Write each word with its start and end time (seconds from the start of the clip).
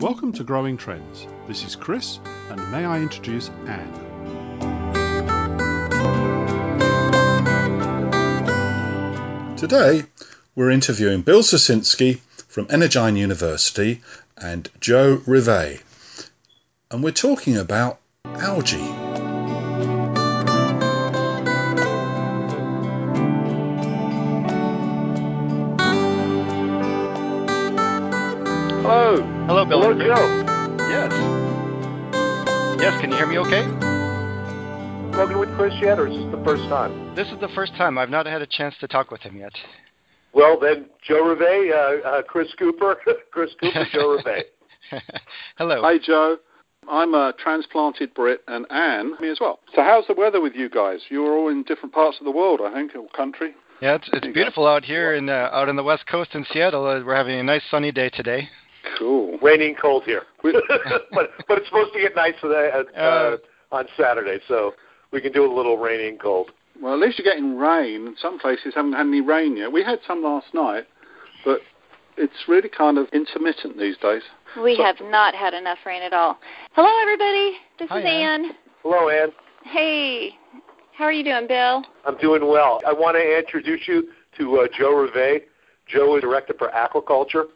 Welcome 0.00 0.32
to 0.32 0.44
Growing 0.44 0.78
Trends. 0.78 1.26
This 1.46 1.62
is 1.62 1.76
Chris, 1.76 2.20
and 2.48 2.72
may 2.72 2.86
I 2.86 3.00
introduce 3.00 3.50
Anne. 3.66 3.92
Today, 9.58 10.04
we're 10.54 10.70
interviewing 10.70 11.20
Bill 11.20 11.42
Sosinski 11.42 12.18
from 12.48 12.64
Energime 12.68 13.18
University 13.18 14.00
and 14.38 14.70
Joe 14.80 15.20
Rivet, 15.26 15.82
and 16.90 17.04
we're 17.04 17.10
talking 17.10 17.58
about 17.58 18.00
algae. 18.24 18.99
Spoken 35.70 35.78
with 35.78 35.78
Chris 35.78 35.80
yet, 35.82 35.98
or 35.98 36.06
is 36.06 36.16
this 36.16 36.38
the 36.38 36.44
first 36.44 36.62
time? 36.68 37.14
This 37.14 37.28
is 37.28 37.40
the 37.40 37.48
first 37.54 37.74
time. 37.76 37.98
I've 37.98 38.10
not 38.10 38.26
had 38.26 38.42
a 38.42 38.46
chance 38.46 38.74
to 38.80 38.88
talk 38.88 39.10
with 39.10 39.20
him 39.20 39.36
yet. 39.36 39.52
Well, 40.32 40.58
then, 40.58 40.86
Joe 41.06 41.26
Rivet, 41.26 41.72
uh, 41.72 42.08
uh, 42.08 42.22
Chris 42.22 42.48
Cooper, 42.58 42.96
Chris 43.30 43.50
Cooper, 43.60 43.86
Joe 43.92 44.16
Rivet. 44.16 44.52
Hello. 45.58 45.82
Hi, 45.82 45.98
Joe. 45.98 46.38
I'm 46.88 47.14
a 47.14 47.34
transplanted 47.38 48.14
Brit, 48.14 48.40
and 48.48 48.66
Anne, 48.70 49.14
me 49.20 49.28
as 49.28 49.38
well. 49.40 49.60
So, 49.74 49.82
how's 49.82 50.06
the 50.06 50.14
weather 50.14 50.40
with 50.40 50.54
you 50.54 50.68
guys? 50.68 51.00
You're 51.08 51.36
all 51.36 51.48
in 51.48 51.62
different 51.64 51.94
parts 51.94 52.18
of 52.20 52.24
the 52.24 52.30
world, 52.30 52.60
I 52.64 52.72
think, 52.72 52.94
or 52.94 53.08
country. 53.08 53.54
Yeah, 53.82 53.94
it's 53.94 54.08
it's 54.12 54.26
beautiful 54.34 54.66
out 54.66 54.84
here 54.84 55.14
in 55.14 55.28
uh, 55.28 55.50
out 55.52 55.68
on 55.68 55.76
the 55.76 55.82
west 55.82 56.06
coast 56.06 56.34
in 56.34 56.44
Seattle. 56.52 56.86
Uh, 56.86 57.02
we're 57.04 57.14
having 57.14 57.38
a 57.38 57.42
nice 57.42 57.62
sunny 57.70 57.92
day 57.92 58.10
today. 58.10 58.48
Cool. 58.98 59.38
Raining 59.40 59.74
cold 59.80 60.04
here, 60.04 60.22
but 60.42 61.30
but 61.48 61.58
it's 61.58 61.66
supposed 61.66 61.92
to 61.94 62.00
get 62.00 62.14
nice 62.14 62.34
today, 62.40 62.70
uh, 62.74 63.00
uh, 63.00 63.36
on 63.72 63.86
Saturday, 63.96 64.38
so 64.48 64.74
we 65.12 65.20
can 65.20 65.32
do 65.32 65.44
a 65.44 65.52
little 65.52 65.76
rainy 65.76 66.08
and 66.08 66.20
cold. 66.20 66.50
Well, 66.80 66.94
at 66.94 67.00
least 67.00 67.18
you're 67.18 67.30
getting 67.30 67.56
rain. 67.56 68.14
Some 68.20 68.38
places 68.38 68.74
haven't 68.74 68.92
had 68.92 69.06
any 69.06 69.20
rain 69.20 69.56
yet. 69.56 69.70
We 69.72 69.82
had 69.82 69.98
some 70.06 70.22
last 70.22 70.54
night, 70.54 70.84
but 71.44 71.60
it's 72.16 72.48
really 72.48 72.68
kind 72.68 72.96
of 72.98 73.08
intermittent 73.12 73.78
these 73.78 73.96
days. 73.98 74.22
We 74.62 74.76
So- 74.76 74.84
have 74.84 75.00
not 75.00 75.34
had 75.34 75.54
enough 75.54 75.78
rain 75.84 76.02
at 76.02 76.12
all. 76.12 76.38
Hello, 76.72 76.90
everybody. 77.02 77.58
This 77.78 77.88
Hi, 77.90 77.98
is 77.98 78.04
Ann. 78.04 78.44
Ann. 78.46 78.56
Hello, 78.82 79.08
Ann. 79.08 79.32
Hey, 79.64 80.38
how 80.92 81.04
are 81.04 81.12
you 81.12 81.22
doing, 81.24 81.46
Bill? 81.46 81.84
I'm 82.06 82.16
doing 82.16 82.46
well. 82.46 82.80
I 82.86 82.92
want 82.92 83.16
to 83.16 83.38
introduce 83.38 83.86
you 83.86 84.08
to 84.38 84.60
uh, 84.60 84.68
Joe 84.76 84.94
Rivet. 84.94 85.48
Joe 85.86 86.16
is 86.16 86.22
director 86.22 86.54
for 86.56 86.68
aquaculture 86.68 87.48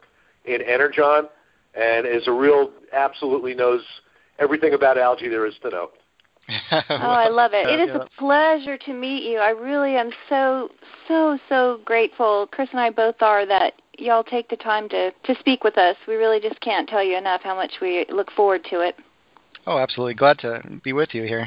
in 0.44 0.60
Energime, 0.60 1.28
and 1.74 2.06
is 2.06 2.26
a 2.28 2.32
real 2.32 2.70
absolutely 2.92 3.54
knows 3.54 3.82
everything 4.38 4.74
about 4.74 4.98
algae 4.98 5.28
there 5.28 5.46
is 5.46 5.54
to 5.62 5.70
know. 5.70 5.90
Oh, 6.70 6.84
I 6.90 7.28
love 7.28 7.52
it. 7.54 7.66
It 7.66 7.88
is 7.88 7.94
a 7.94 8.06
pleasure 8.18 8.76
to 8.76 8.92
meet 8.92 9.24
you. 9.30 9.38
I 9.38 9.50
really 9.50 9.96
am 9.96 10.10
so, 10.28 10.68
so, 11.08 11.38
so 11.48 11.80
grateful. 11.84 12.48
Chris 12.50 12.68
and 12.72 12.80
I 12.80 12.90
both 12.90 13.16
are 13.22 13.46
that 13.46 13.74
y'all 13.98 14.24
take 14.24 14.48
the 14.48 14.56
time 14.56 14.88
to 14.90 15.10
to 15.10 15.34
speak 15.40 15.64
with 15.64 15.78
us. 15.78 15.96
We 16.06 16.14
really 16.16 16.40
just 16.40 16.60
can't 16.60 16.88
tell 16.88 17.02
you 17.02 17.16
enough 17.16 17.42
how 17.42 17.54
much 17.54 17.72
we 17.80 18.04
look 18.10 18.30
forward 18.32 18.64
to 18.70 18.80
it. 18.80 18.96
Oh, 19.66 19.78
absolutely. 19.78 20.14
Glad 20.14 20.38
to 20.40 20.62
be 20.82 20.92
with 20.92 21.14
you 21.14 21.22
here. 21.22 21.46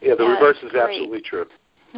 Yeah, 0.00 0.14
the 0.16 0.24
Yeah, 0.24 0.34
reverse 0.34 0.56
is 0.62 0.72
great. 0.72 0.82
absolutely 0.82 1.20
true. 1.20 1.46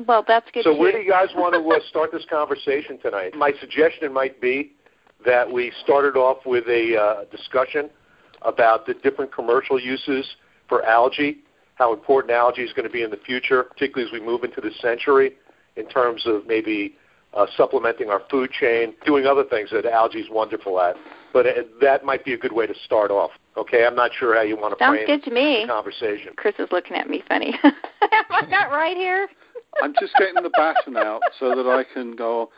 Well, 0.06 0.25
that's 0.27 0.50
good 0.53 0.65
So 0.65 0.75
to 0.75 0.78
where 0.78 0.91
hear. 0.91 1.00
do 1.00 1.06
you 1.06 1.11
guys 1.11 1.28
want 1.34 1.55
to 1.55 1.61
uh, 1.69 1.81
start 1.89 2.12
this 2.12 2.27
conversation 2.28 2.98
tonight? 2.98 3.34
My 3.34 3.53
suggestion 3.61 4.12
might 4.12 4.41
be 4.41 4.73
that 5.25 5.50
we 5.50 5.73
started 5.83 6.17
off 6.17 6.45
with 6.45 6.69
a 6.69 6.97
uh, 6.97 7.25
discussion 7.34 7.89
about 8.43 8.84
the 8.87 8.93
different 8.95 9.33
commercial 9.33 9.81
uses 9.81 10.27
for 10.69 10.84
algae, 10.84 11.39
how 11.77 11.93
important 11.93 12.33
algae 12.33 12.63
is 12.63 12.73
going 12.73 12.87
to 12.87 12.93
be 12.93 13.03
in 13.03 13.11
the 13.11 13.17
future, 13.19 13.62
particularly 13.62 14.09
as 14.09 14.12
we 14.12 14.25
move 14.25 14.45
into 14.45 14.61
the 14.61 14.71
century, 14.81 15.33
in 15.77 15.87
terms 15.89 16.23
of 16.27 16.47
maybe 16.47 16.97
uh, 17.34 17.47
supplementing 17.56 18.09
our 18.09 18.23
food 18.31 18.50
chain, 18.50 18.95
doing 19.05 19.27
other 19.27 19.45
things 19.45 19.69
that 19.71 19.84
algae 19.87 20.21
is 20.21 20.28
wonderful 20.31 20.81
at. 20.81 20.97
But 21.33 21.47
uh, 21.47 21.50
that 21.83 22.05
might 22.05 22.25
be 22.25 22.33
a 22.33 22.39
good 22.39 22.53
way 22.53 22.67
to 22.67 22.75
start 22.84 23.11
off. 23.11 23.31
Okay, 23.59 23.84
I'm 23.84 23.95
not 23.95 24.11
sure 24.19 24.34
how 24.34 24.43
you 24.43 24.56
want 24.56 24.77
to 24.78 24.83
Sounds 24.83 24.97
frame 24.97 25.06
good 25.06 25.23
to 25.25 25.31
me. 25.31 25.62
the 25.67 25.73
conversation. 25.73 26.33
Chris 26.37 26.55
is 26.59 26.69
looking 26.73 26.97
at 26.97 27.09
me 27.09 27.23
funny. 27.28 27.55
Am 27.65 27.73
I 28.31 28.47
not 28.49 28.71
right 28.71 28.97
here? 28.97 29.29
I'm 29.83 29.93
just 30.00 30.15
getting 30.19 30.43
the 30.43 30.50
baton 30.56 30.97
out 30.97 31.21
so 31.39 31.50
that 31.55 31.67
I 31.67 31.84
can 31.93 32.17
go 32.17 32.49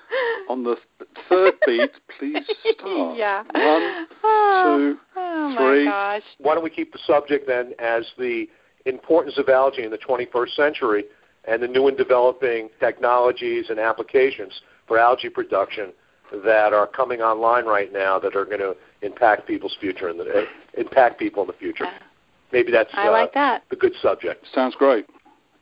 on 0.49 0.63
the 0.63 0.77
th- 0.99 1.11
third 1.29 1.55
beat. 1.67 1.91
Please 2.17 2.45
start. 2.79 3.17
yeah. 3.17 3.39
One, 3.43 4.07
oh, 4.25 4.95
two, 4.95 4.99
oh 5.17 5.55
three. 5.59 5.85
my 5.87 5.91
gosh. 5.91 6.23
why 6.39 6.55
don't 6.55 6.63
we 6.63 6.71
keep 6.71 6.93
the 6.93 7.01
subject 7.05 7.49
then 7.49 7.73
as 7.81 8.05
the 8.19 8.47
importance 8.87 9.39
of 9.39 9.49
algae 9.49 9.85
in 9.85 9.91
the 9.91 9.99
21st 9.99 10.55
century 10.55 11.05
and 11.47 11.63
the 11.63 11.69
new 11.69 11.89
and 11.89 11.97
developing 11.97 12.69
technologies 12.81 13.67
and 13.71 13.79
applications 13.79 14.61
for 14.87 14.99
algae 14.99 15.29
production 15.29 15.93
that 16.45 16.73
are 16.73 16.87
coming 16.87 17.21
online 17.21 17.65
right 17.65 17.93
now 17.93 18.19
that 18.19 18.37
are 18.37 18.45
going 18.45 18.59
to 18.59 18.77
impact 19.03 19.47
people's 19.47 19.77
future 19.81 20.09
and 20.09 20.21
the, 20.21 20.45
impact 20.77 21.19
people 21.19 21.43
in 21.43 21.47
the 21.47 21.55
future. 21.55 21.85
Yeah. 21.85 21.99
Maybe 22.53 22.73
that's 22.73 22.91
I 22.95 23.09
uh, 23.09 23.13
like 23.13 23.35
that. 23.35 23.65
the 23.71 23.77
good 23.77 23.95
subject. 24.01 24.47
Sounds 24.55 24.75
great. 24.75 25.07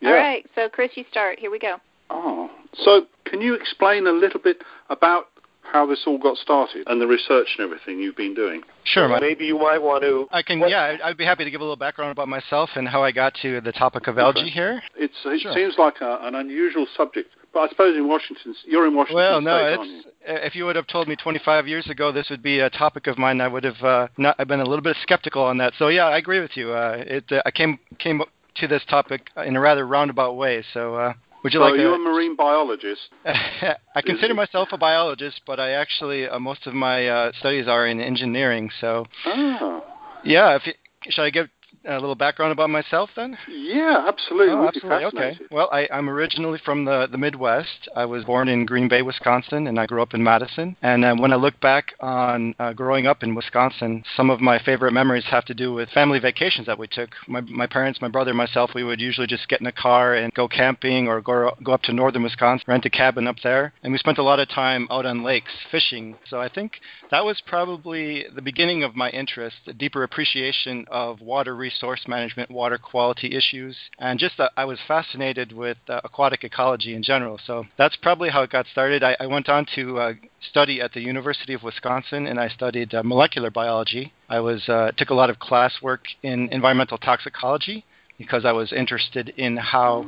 Yeah. 0.00 0.10
All 0.10 0.14
right, 0.14 0.46
so 0.54 0.68
Chris, 0.68 0.90
you 0.94 1.04
start. 1.10 1.38
Here 1.38 1.50
we 1.50 1.58
go. 1.58 1.76
Oh, 2.10 2.50
so 2.74 3.06
can 3.24 3.40
you 3.40 3.54
explain 3.54 4.06
a 4.06 4.12
little 4.12 4.40
bit 4.40 4.58
about 4.90 5.26
how 5.72 5.86
this 5.86 6.02
all 6.06 6.18
got 6.18 6.36
started 6.38 6.84
and 6.86 7.00
the 7.00 7.06
research 7.06 7.48
and 7.58 7.64
everything 7.64 7.98
you've 8.00 8.16
been 8.16 8.34
doing? 8.34 8.62
Sure. 8.84 9.08
My, 9.08 9.20
Maybe 9.20 9.46
you 9.46 9.58
might 9.58 9.78
want 9.82 10.02
to. 10.02 10.28
I 10.32 10.42
can. 10.42 10.60
What- 10.60 10.70
Yeah, 10.70 10.84
I'd- 10.84 11.02
I'd 11.02 11.16
be 11.16 11.24
happy 11.24 11.44
to 11.44 11.50
give 11.50 11.60
a 11.60 11.64
little 11.64 11.76
background 11.76 12.12
about 12.12 12.28
myself 12.28 12.70
and 12.76 12.88
how 12.88 13.02
I 13.02 13.12
got 13.12 13.34
to 13.42 13.60
the 13.60 13.72
topic 13.72 14.06
of 14.06 14.18
algae 14.18 14.40
Okay. 14.40 14.50
here. 14.50 14.82
It's, 14.96 15.14
it 15.24 15.40
Sure. 15.40 15.52
seems 15.52 15.76
like 15.78 16.00
a, 16.00 16.18
an 16.22 16.34
unusual 16.34 16.86
subject, 16.96 17.30
but 17.52 17.60
I 17.60 17.68
suppose 17.68 17.96
in 17.96 18.06
Washington, 18.08 18.54
you're 18.64 18.86
in 18.86 18.94
Washington 18.94 19.16
Well, 19.16 19.40
State, 19.40 19.44
no, 19.44 19.52
aren't 19.78 19.90
you? 19.90 19.98
it's 19.98 20.06
if 20.46 20.56
you 20.56 20.64
would 20.66 20.74
have 20.76 20.86
told 20.88 21.06
me 21.08 21.14
25 21.16 21.68
years 21.68 21.88
ago 21.88 22.10
this 22.10 22.28
would 22.30 22.42
be 22.42 22.58
a 22.60 22.68
topic 22.70 23.06
of 23.06 23.16
mine, 23.16 23.40
I 23.40 23.46
would 23.48 23.62
have 23.64 23.80
uh, 23.82 24.08
not. 24.18 24.34
I've 24.38 24.48
been 24.48 24.60
a 24.60 24.64
little 24.64 24.82
bit 24.82 24.96
skeptical 25.02 25.42
on 25.42 25.58
that. 25.58 25.72
So 25.78 25.86
yeah, 25.88 26.06
I 26.06 26.16
agree 26.18 26.40
with 26.40 26.56
you. 26.56 26.72
Uh, 26.72 27.04
it. 27.06 27.24
Uh, 27.30 27.42
I 27.46 27.50
came 27.52 27.78
came 27.98 28.22
to 28.56 28.66
this 28.66 28.82
topic 28.86 29.28
in 29.44 29.54
a 29.54 29.60
rather 29.60 29.86
roundabout 29.86 30.32
way. 30.32 30.64
So 30.74 30.94
uh, 30.96 31.12
would 31.46 31.54
you 31.54 31.60
so 31.60 31.64
like? 31.64 31.74
are 31.74 31.76
you 31.76 31.94
a 31.94 31.98
marine 32.00 32.34
biologist? 32.34 33.02
I 33.24 34.02
consider 34.04 34.34
myself 34.34 34.70
a 34.72 34.76
biologist, 34.76 35.42
but 35.46 35.60
I 35.60 35.70
actually 35.70 36.28
uh, 36.28 36.40
most 36.40 36.66
of 36.66 36.74
my 36.74 37.06
uh, 37.06 37.30
studies 37.38 37.68
are 37.68 37.86
in 37.86 38.00
engineering. 38.00 38.68
So 38.80 39.06
Ah, 39.24 39.80
yeah, 40.24 40.56
if 40.56 40.66
you, 40.66 40.72
should 41.08 41.22
I 41.22 41.30
give 41.30 41.46
a 41.86 41.94
little 41.94 42.14
background 42.14 42.52
about 42.52 42.70
myself 42.70 43.10
then? 43.16 43.36
yeah, 43.48 44.04
absolutely. 44.06 44.52
Oh, 44.52 44.66
absolutely. 44.66 45.04
Okay. 45.04 45.38
Well, 45.50 45.68
I, 45.72 45.88
I'm 45.92 46.08
originally 46.08 46.60
from 46.64 46.84
the, 46.84 47.06
the 47.10 47.18
Midwest. 47.18 47.88
I 47.94 48.04
was 48.04 48.24
born 48.24 48.48
in 48.48 48.66
Green 48.66 48.88
Bay, 48.88 49.02
Wisconsin, 49.02 49.66
and 49.66 49.78
I 49.78 49.86
grew 49.86 50.02
up 50.02 50.14
in 50.14 50.22
Madison. 50.22 50.76
And 50.82 51.04
uh, 51.04 51.14
when 51.16 51.32
I 51.32 51.36
look 51.36 51.58
back 51.60 51.94
on 52.00 52.54
uh, 52.58 52.72
growing 52.72 53.06
up 53.06 53.22
in 53.22 53.34
Wisconsin, 53.34 54.04
some 54.16 54.30
of 54.30 54.40
my 54.40 54.58
favorite 54.58 54.92
memories 54.92 55.24
have 55.30 55.44
to 55.46 55.54
do 55.54 55.72
with 55.72 55.88
family 55.90 56.18
vacations 56.18 56.66
that 56.66 56.78
we 56.78 56.86
took. 56.86 57.10
My, 57.28 57.40
my 57.42 57.66
parents, 57.66 58.00
my 58.00 58.08
brother, 58.08 58.30
and 58.30 58.38
myself, 58.38 58.70
we 58.74 58.84
would 58.84 59.00
usually 59.00 59.26
just 59.26 59.48
get 59.48 59.60
in 59.60 59.66
a 59.66 59.72
car 59.72 60.14
and 60.14 60.32
go 60.34 60.48
camping 60.48 61.08
or 61.08 61.20
go, 61.20 61.52
go 61.62 61.72
up 61.72 61.82
to 61.82 61.92
northern 61.92 62.22
Wisconsin, 62.22 62.64
rent 62.66 62.84
a 62.84 62.90
cabin 62.90 63.26
up 63.26 63.36
there. 63.42 63.72
And 63.82 63.92
we 63.92 63.98
spent 63.98 64.18
a 64.18 64.22
lot 64.22 64.40
of 64.40 64.48
time 64.48 64.88
out 64.90 65.06
on 65.06 65.22
lakes 65.22 65.52
fishing. 65.70 66.16
So 66.28 66.40
I 66.40 66.48
think 66.48 66.80
that 67.10 67.24
was 67.24 67.40
probably 67.46 68.26
the 68.34 68.42
beginning 68.42 68.82
of 68.82 68.96
my 68.96 69.10
interest, 69.10 69.56
a 69.66 69.72
deeper 69.72 70.02
appreciation 70.02 70.84
of 70.90 71.20
water 71.20 71.55
resource 71.56 72.04
management, 72.06 72.50
water 72.50 72.78
quality 72.78 73.34
issues, 73.34 73.76
and 73.98 74.18
just 74.18 74.36
that 74.38 74.52
I 74.56 74.64
was 74.64 74.78
fascinated 74.86 75.52
with 75.52 75.78
uh, 75.88 76.00
aquatic 76.04 76.44
ecology 76.44 76.94
in 76.94 77.02
general. 77.02 77.40
So 77.44 77.64
that's 77.76 77.96
probably 77.96 78.30
how 78.30 78.42
it 78.42 78.50
got 78.50 78.66
started. 78.66 79.02
I, 79.02 79.16
I 79.18 79.26
went 79.26 79.48
on 79.48 79.66
to 79.74 79.98
uh, 79.98 80.12
study 80.50 80.80
at 80.80 80.92
the 80.92 81.00
University 81.00 81.54
of 81.54 81.62
Wisconsin, 81.62 82.26
and 82.26 82.38
I 82.38 82.48
studied 82.48 82.94
uh, 82.94 83.02
molecular 83.02 83.50
biology. 83.50 84.12
I 84.28 84.40
was 84.40 84.68
uh, 84.68 84.92
took 84.96 85.10
a 85.10 85.14
lot 85.14 85.30
of 85.30 85.38
classwork 85.38 86.00
in 86.22 86.48
environmental 86.52 86.98
toxicology 86.98 87.84
because 88.18 88.44
I 88.44 88.52
was 88.52 88.72
interested 88.72 89.30
in 89.36 89.56
how 89.56 90.06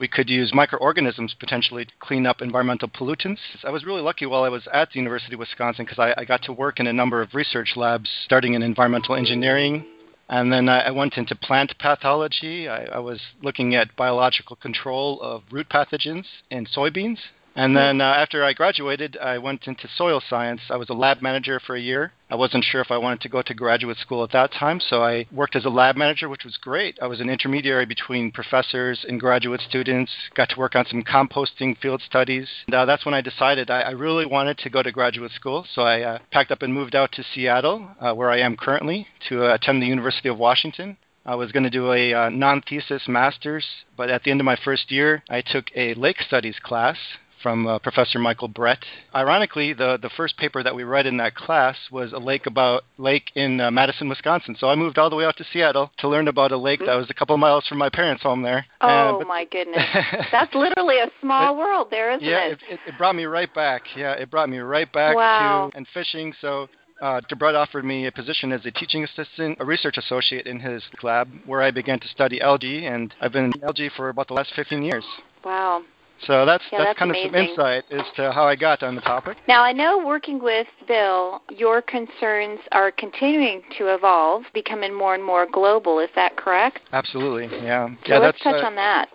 we 0.00 0.08
could 0.08 0.30
use 0.30 0.52
microorganisms 0.54 1.34
potentially 1.38 1.84
to 1.84 1.92
clean 2.00 2.26
up 2.26 2.40
environmental 2.40 2.88
pollutants. 2.88 3.38
I 3.62 3.70
was 3.70 3.84
really 3.84 4.00
lucky 4.00 4.24
while 4.24 4.44
I 4.44 4.48
was 4.48 4.66
at 4.72 4.90
the 4.90 4.98
University 4.98 5.34
of 5.34 5.40
Wisconsin 5.40 5.84
because 5.84 5.98
I, 5.98 6.14
I 6.16 6.24
got 6.24 6.42
to 6.44 6.52
work 6.52 6.80
in 6.80 6.86
a 6.86 6.92
number 6.92 7.20
of 7.20 7.34
research 7.34 7.74
labs, 7.76 8.08
starting 8.24 8.54
in 8.54 8.62
environmental 8.62 9.14
engineering. 9.14 9.84
And 10.30 10.52
then 10.52 10.68
I, 10.68 10.82
I 10.82 10.90
went 10.92 11.18
into 11.18 11.34
plant 11.34 11.74
pathology. 11.78 12.68
I, 12.68 12.84
I 12.84 12.98
was 13.00 13.20
looking 13.42 13.74
at 13.74 13.96
biological 13.96 14.56
control 14.56 15.20
of 15.20 15.42
root 15.50 15.68
pathogens 15.68 16.24
in 16.50 16.66
soybeans. 16.66 17.18
And 17.56 17.76
then 17.76 18.00
uh, 18.00 18.04
after 18.04 18.44
I 18.44 18.52
graduated, 18.52 19.18
I 19.18 19.38
went 19.38 19.66
into 19.66 19.88
soil 19.88 20.22
science. 20.26 20.60
I 20.70 20.76
was 20.76 20.88
a 20.88 20.94
lab 20.94 21.20
manager 21.20 21.58
for 21.58 21.74
a 21.74 21.80
year 21.80 22.12
I 22.30 22.36
wasn't 22.36 22.64
sure 22.64 22.80
if 22.80 22.92
I 22.92 22.98
wanted 22.98 23.20
to 23.22 23.28
go 23.28 23.42
to 23.42 23.54
graduate 23.54 23.96
school 23.98 24.22
at 24.22 24.30
that 24.30 24.52
time, 24.52 24.78
so 24.78 25.02
I 25.02 25.26
worked 25.32 25.56
as 25.56 25.64
a 25.64 25.70
lab 25.70 25.96
manager, 25.96 26.28
which 26.28 26.44
was 26.44 26.56
great. 26.56 26.96
I 27.02 27.08
was 27.08 27.20
an 27.20 27.28
intermediary 27.28 27.86
between 27.86 28.30
professors 28.30 29.04
and 29.08 29.18
graduate 29.18 29.60
students, 29.60 30.12
got 30.34 30.48
to 30.50 30.58
work 30.58 30.76
on 30.76 30.86
some 30.86 31.02
composting 31.02 31.76
field 31.78 32.02
studies. 32.02 32.48
And, 32.68 32.74
uh, 32.74 32.84
that's 32.84 33.04
when 33.04 33.14
I 33.14 33.20
decided 33.20 33.68
I, 33.68 33.80
I, 33.80 33.90
really 33.90 34.26
wanted 34.26 34.58
to 34.58 34.70
go 34.70 34.82
to 34.82 34.92
graduate 34.92 35.32
school, 35.32 35.66
so 35.74 35.82
I 35.82 36.02
uh, 36.02 36.18
packed 36.30 36.52
up 36.52 36.62
and 36.62 36.72
moved 36.72 36.94
out 36.94 37.10
to 37.12 37.24
Seattle, 37.24 37.90
uh, 38.00 38.14
where 38.14 38.30
I 38.30 38.38
am 38.38 38.56
currently, 38.56 39.08
to 39.28 39.46
uh, 39.46 39.54
attend 39.54 39.82
the 39.82 39.86
University 39.86 40.28
of 40.28 40.38
Washington. 40.38 40.96
I 41.26 41.34
was 41.34 41.52
going 41.52 41.64
to 41.64 41.70
do 41.70 41.92
a 41.92 42.14
uh, 42.14 42.28
non 42.30 42.62
thesis 42.62 43.08
master's, 43.08 43.66
but 43.96 44.08
at 44.08 44.22
the 44.22 44.30
end 44.30 44.40
of 44.40 44.46
my 44.46 44.56
first 44.56 44.90
year, 44.90 45.22
I 45.28 45.42
took 45.42 45.66
a 45.74 45.94
lake 45.94 46.22
studies 46.22 46.58
class 46.62 46.96
from 47.42 47.66
uh, 47.66 47.78
Professor 47.78 48.18
Michael 48.18 48.48
Brett. 48.48 48.84
Ironically, 49.14 49.72
the, 49.72 49.98
the 50.00 50.10
first 50.16 50.36
paper 50.36 50.62
that 50.62 50.74
we 50.74 50.84
read 50.84 51.06
in 51.06 51.16
that 51.18 51.34
class 51.34 51.76
was 51.90 52.12
a 52.12 52.18
lake 52.18 52.46
about 52.46 52.84
lake 52.98 53.30
in 53.34 53.60
uh, 53.60 53.70
Madison, 53.70 54.08
Wisconsin. 54.08 54.56
So 54.58 54.68
I 54.68 54.74
moved 54.74 54.98
all 54.98 55.10
the 55.10 55.16
way 55.16 55.24
out 55.24 55.36
to 55.38 55.44
Seattle 55.52 55.90
to 55.98 56.08
learn 56.08 56.28
about 56.28 56.52
a 56.52 56.56
lake 56.56 56.80
that 56.80 56.94
was 56.94 57.10
a 57.10 57.14
couple 57.14 57.36
miles 57.36 57.66
from 57.66 57.78
my 57.78 57.88
parents' 57.88 58.22
home 58.22 58.42
there. 58.42 58.66
Oh 58.80 59.18
but, 59.18 59.28
my 59.28 59.44
goodness, 59.44 59.84
that's 60.32 60.54
literally 60.54 60.98
a 60.98 61.10
small 61.20 61.56
world 61.56 61.88
there, 61.90 62.12
isn't 62.12 62.26
yeah, 62.26 62.46
it? 62.46 62.58
Yeah, 62.68 62.74
it, 62.74 62.80
it, 62.86 62.98
brought 62.98 63.16
me 63.16 63.24
right 63.24 63.52
back. 63.54 63.82
Yeah, 63.96 64.12
it 64.12 64.30
brought 64.30 64.48
me 64.48 64.58
right 64.58 64.90
back 64.92 65.16
wow. 65.16 65.70
to 65.70 65.76
and 65.76 65.86
fishing. 65.92 66.32
So 66.40 66.68
uh, 67.00 67.20
Brett 67.38 67.54
offered 67.54 67.84
me 67.84 68.06
a 68.06 68.12
position 68.12 68.52
as 68.52 68.64
a 68.66 68.70
teaching 68.70 69.04
assistant, 69.04 69.58
a 69.60 69.64
research 69.64 69.96
associate 69.96 70.46
in 70.46 70.60
his 70.60 70.82
lab, 71.02 71.28
where 71.46 71.62
I 71.62 71.70
began 71.70 71.98
to 72.00 72.08
study 72.08 72.40
algae, 72.40 72.86
and 72.86 73.14
I've 73.20 73.32
been 73.32 73.46
in 73.46 73.64
algae 73.64 73.90
for 73.96 74.08
about 74.10 74.28
the 74.28 74.34
last 74.34 74.52
15 74.54 74.82
years. 74.82 75.04
Wow. 75.44 75.82
So 76.26 76.44
that's 76.44 76.62
yeah, 76.70 76.78
that's, 76.78 76.88
that's 76.90 76.98
kind 76.98 77.10
amazing. 77.10 77.34
of 77.34 77.34
some 77.34 77.50
insight 77.50 77.84
as 77.90 78.04
to 78.16 78.32
how 78.32 78.44
I 78.44 78.56
got 78.56 78.82
on 78.82 78.94
the 78.94 79.00
topic. 79.00 79.38
Now 79.48 79.62
I 79.62 79.72
know 79.72 80.04
working 80.04 80.42
with 80.42 80.66
Bill, 80.86 81.42
your 81.48 81.80
concerns 81.80 82.60
are 82.72 82.92
continuing 82.92 83.62
to 83.78 83.94
evolve, 83.94 84.44
becoming 84.52 84.94
more 84.94 85.14
and 85.14 85.24
more 85.24 85.46
global. 85.50 85.98
Is 85.98 86.10
that 86.14 86.36
correct? 86.36 86.80
Absolutely. 86.92 87.44
Yeah. 87.64 87.88
So 88.06 88.14
yeah. 88.14 88.18
let's 88.18 88.38
that's, 88.38 88.56
touch 88.56 88.62
uh, 88.62 88.66
on 88.66 88.74
that. 88.76 89.08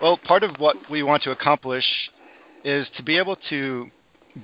Well, 0.00 0.18
part 0.18 0.42
of 0.42 0.56
what 0.58 0.76
we 0.90 1.02
want 1.02 1.22
to 1.24 1.30
accomplish 1.30 1.84
is 2.64 2.86
to 2.96 3.02
be 3.02 3.18
able 3.18 3.36
to 3.48 3.90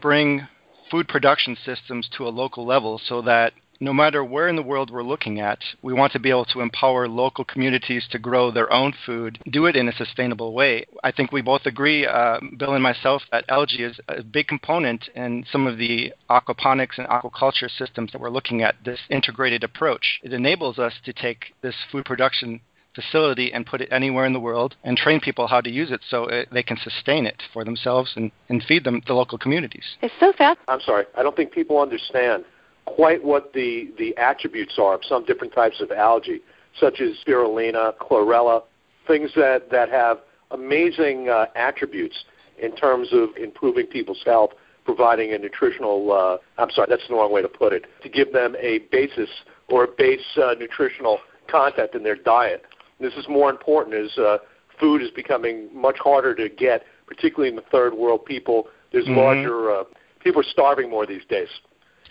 bring 0.00 0.46
food 0.90 1.08
production 1.08 1.56
systems 1.64 2.08
to 2.16 2.26
a 2.26 2.30
local 2.30 2.66
level 2.66 3.00
so 3.06 3.22
that 3.22 3.52
no 3.82 3.92
matter 3.92 4.24
where 4.24 4.46
in 4.46 4.54
the 4.54 4.62
world 4.62 4.90
we're 4.90 5.02
looking 5.02 5.40
at, 5.40 5.58
we 5.82 5.92
want 5.92 6.12
to 6.12 6.20
be 6.20 6.30
able 6.30 6.44
to 6.44 6.60
empower 6.60 7.08
local 7.08 7.44
communities 7.44 8.06
to 8.12 8.18
grow 8.18 8.52
their 8.52 8.72
own 8.72 8.94
food, 9.04 9.40
do 9.50 9.66
it 9.66 9.74
in 9.74 9.88
a 9.88 9.92
sustainable 9.92 10.54
way. 10.54 10.86
I 11.02 11.10
think 11.10 11.32
we 11.32 11.42
both 11.42 11.66
agree, 11.66 12.06
uh, 12.06 12.38
Bill 12.56 12.74
and 12.74 12.82
myself, 12.82 13.22
that 13.32 13.44
algae 13.48 13.82
is 13.82 13.98
a 14.06 14.22
big 14.22 14.46
component 14.46 15.08
in 15.16 15.44
some 15.50 15.66
of 15.66 15.78
the 15.78 16.12
aquaponics 16.30 16.96
and 16.96 17.08
aquaculture 17.08 17.68
systems 17.68 18.12
that 18.12 18.20
we're 18.20 18.30
looking 18.30 18.62
at, 18.62 18.76
this 18.84 19.00
integrated 19.10 19.64
approach. 19.64 20.20
It 20.22 20.32
enables 20.32 20.78
us 20.78 20.94
to 21.04 21.12
take 21.12 21.52
this 21.60 21.74
food 21.90 22.04
production 22.04 22.60
facility 22.94 23.52
and 23.52 23.66
put 23.66 23.80
it 23.80 23.88
anywhere 23.90 24.26
in 24.26 24.32
the 24.32 24.38
world 24.38 24.76
and 24.84 24.96
train 24.96 25.18
people 25.18 25.48
how 25.48 25.60
to 25.60 25.70
use 25.70 25.90
it 25.90 26.02
so 26.08 26.26
it, 26.26 26.46
they 26.52 26.62
can 26.62 26.76
sustain 26.76 27.26
it 27.26 27.42
for 27.52 27.64
themselves 27.64 28.12
and, 28.14 28.30
and 28.48 28.62
feed 28.62 28.84
them 28.84 29.02
the 29.08 29.14
local 29.14 29.38
communities. 29.38 29.96
It's 30.02 30.14
so 30.20 30.32
fast. 30.38 30.60
I'm 30.68 30.80
sorry. 30.80 31.06
I 31.16 31.24
don't 31.24 31.34
think 31.34 31.50
people 31.52 31.80
understand 31.80 32.44
quite 32.86 33.22
what 33.22 33.52
the, 33.52 33.92
the 33.98 34.16
attributes 34.16 34.78
are 34.78 34.94
of 34.94 35.04
some 35.04 35.24
different 35.24 35.54
types 35.54 35.80
of 35.80 35.90
algae, 35.90 36.40
such 36.78 37.00
as 37.00 37.10
spirulina, 37.26 37.94
chlorella, 37.98 38.62
things 39.06 39.30
that, 39.36 39.70
that 39.70 39.88
have 39.88 40.18
amazing 40.50 41.28
uh, 41.28 41.46
attributes 41.54 42.24
in 42.60 42.74
terms 42.76 43.08
of 43.12 43.30
improving 43.36 43.86
people's 43.86 44.22
health, 44.24 44.50
providing 44.84 45.32
a 45.32 45.38
nutritional, 45.38 46.12
uh, 46.12 46.62
I'm 46.62 46.70
sorry, 46.70 46.88
that's 46.90 47.06
the 47.08 47.14
wrong 47.14 47.32
way 47.32 47.42
to 47.42 47.48
put 47.48 47.72
it, 47.72 47.86
to 48.02 48.08
give 48.08 48.32
them 48.32 48.56
a 48.60 48.80
basis 48.90 49.30
or 49.68 49.84
a 49.84 49.88
base 49.88 50.20
uh, 50.36 50.54
nutritional 50.58 51.18
content 51.48 51.90
in 51.94 52.02
their 52.02 52.16
diet. 52.16 52.64
This 53.00 53.14
is 53.14 53.26
more 53.28 53.50
important 53.50 53.96
as 53.96 54.16
uh, 54.18 54.38
food 54.78 55.02
is 55.02 55.10
becoming 55.10 55.68
much 55.72 55.96
harder 55.98 56.34
to 56.34 56.48
get, 56.48 56.84
particularly 57.06 57.48
in 57.48 57.56
the 57.56 57.64
third 57.70 57.94
world 57.94 58.24
people. 58.24 58.68
There's 58.92 59.06
mm-hmm. 59.06 59.16
larger, 59.16 59.70
uh, 59.70 59.84
people 60.20 60.40
are 60.40 60.50
starving 60.50 60.90
more 60.90 61.06
these 61.06 61.24
days. 61.28 61.48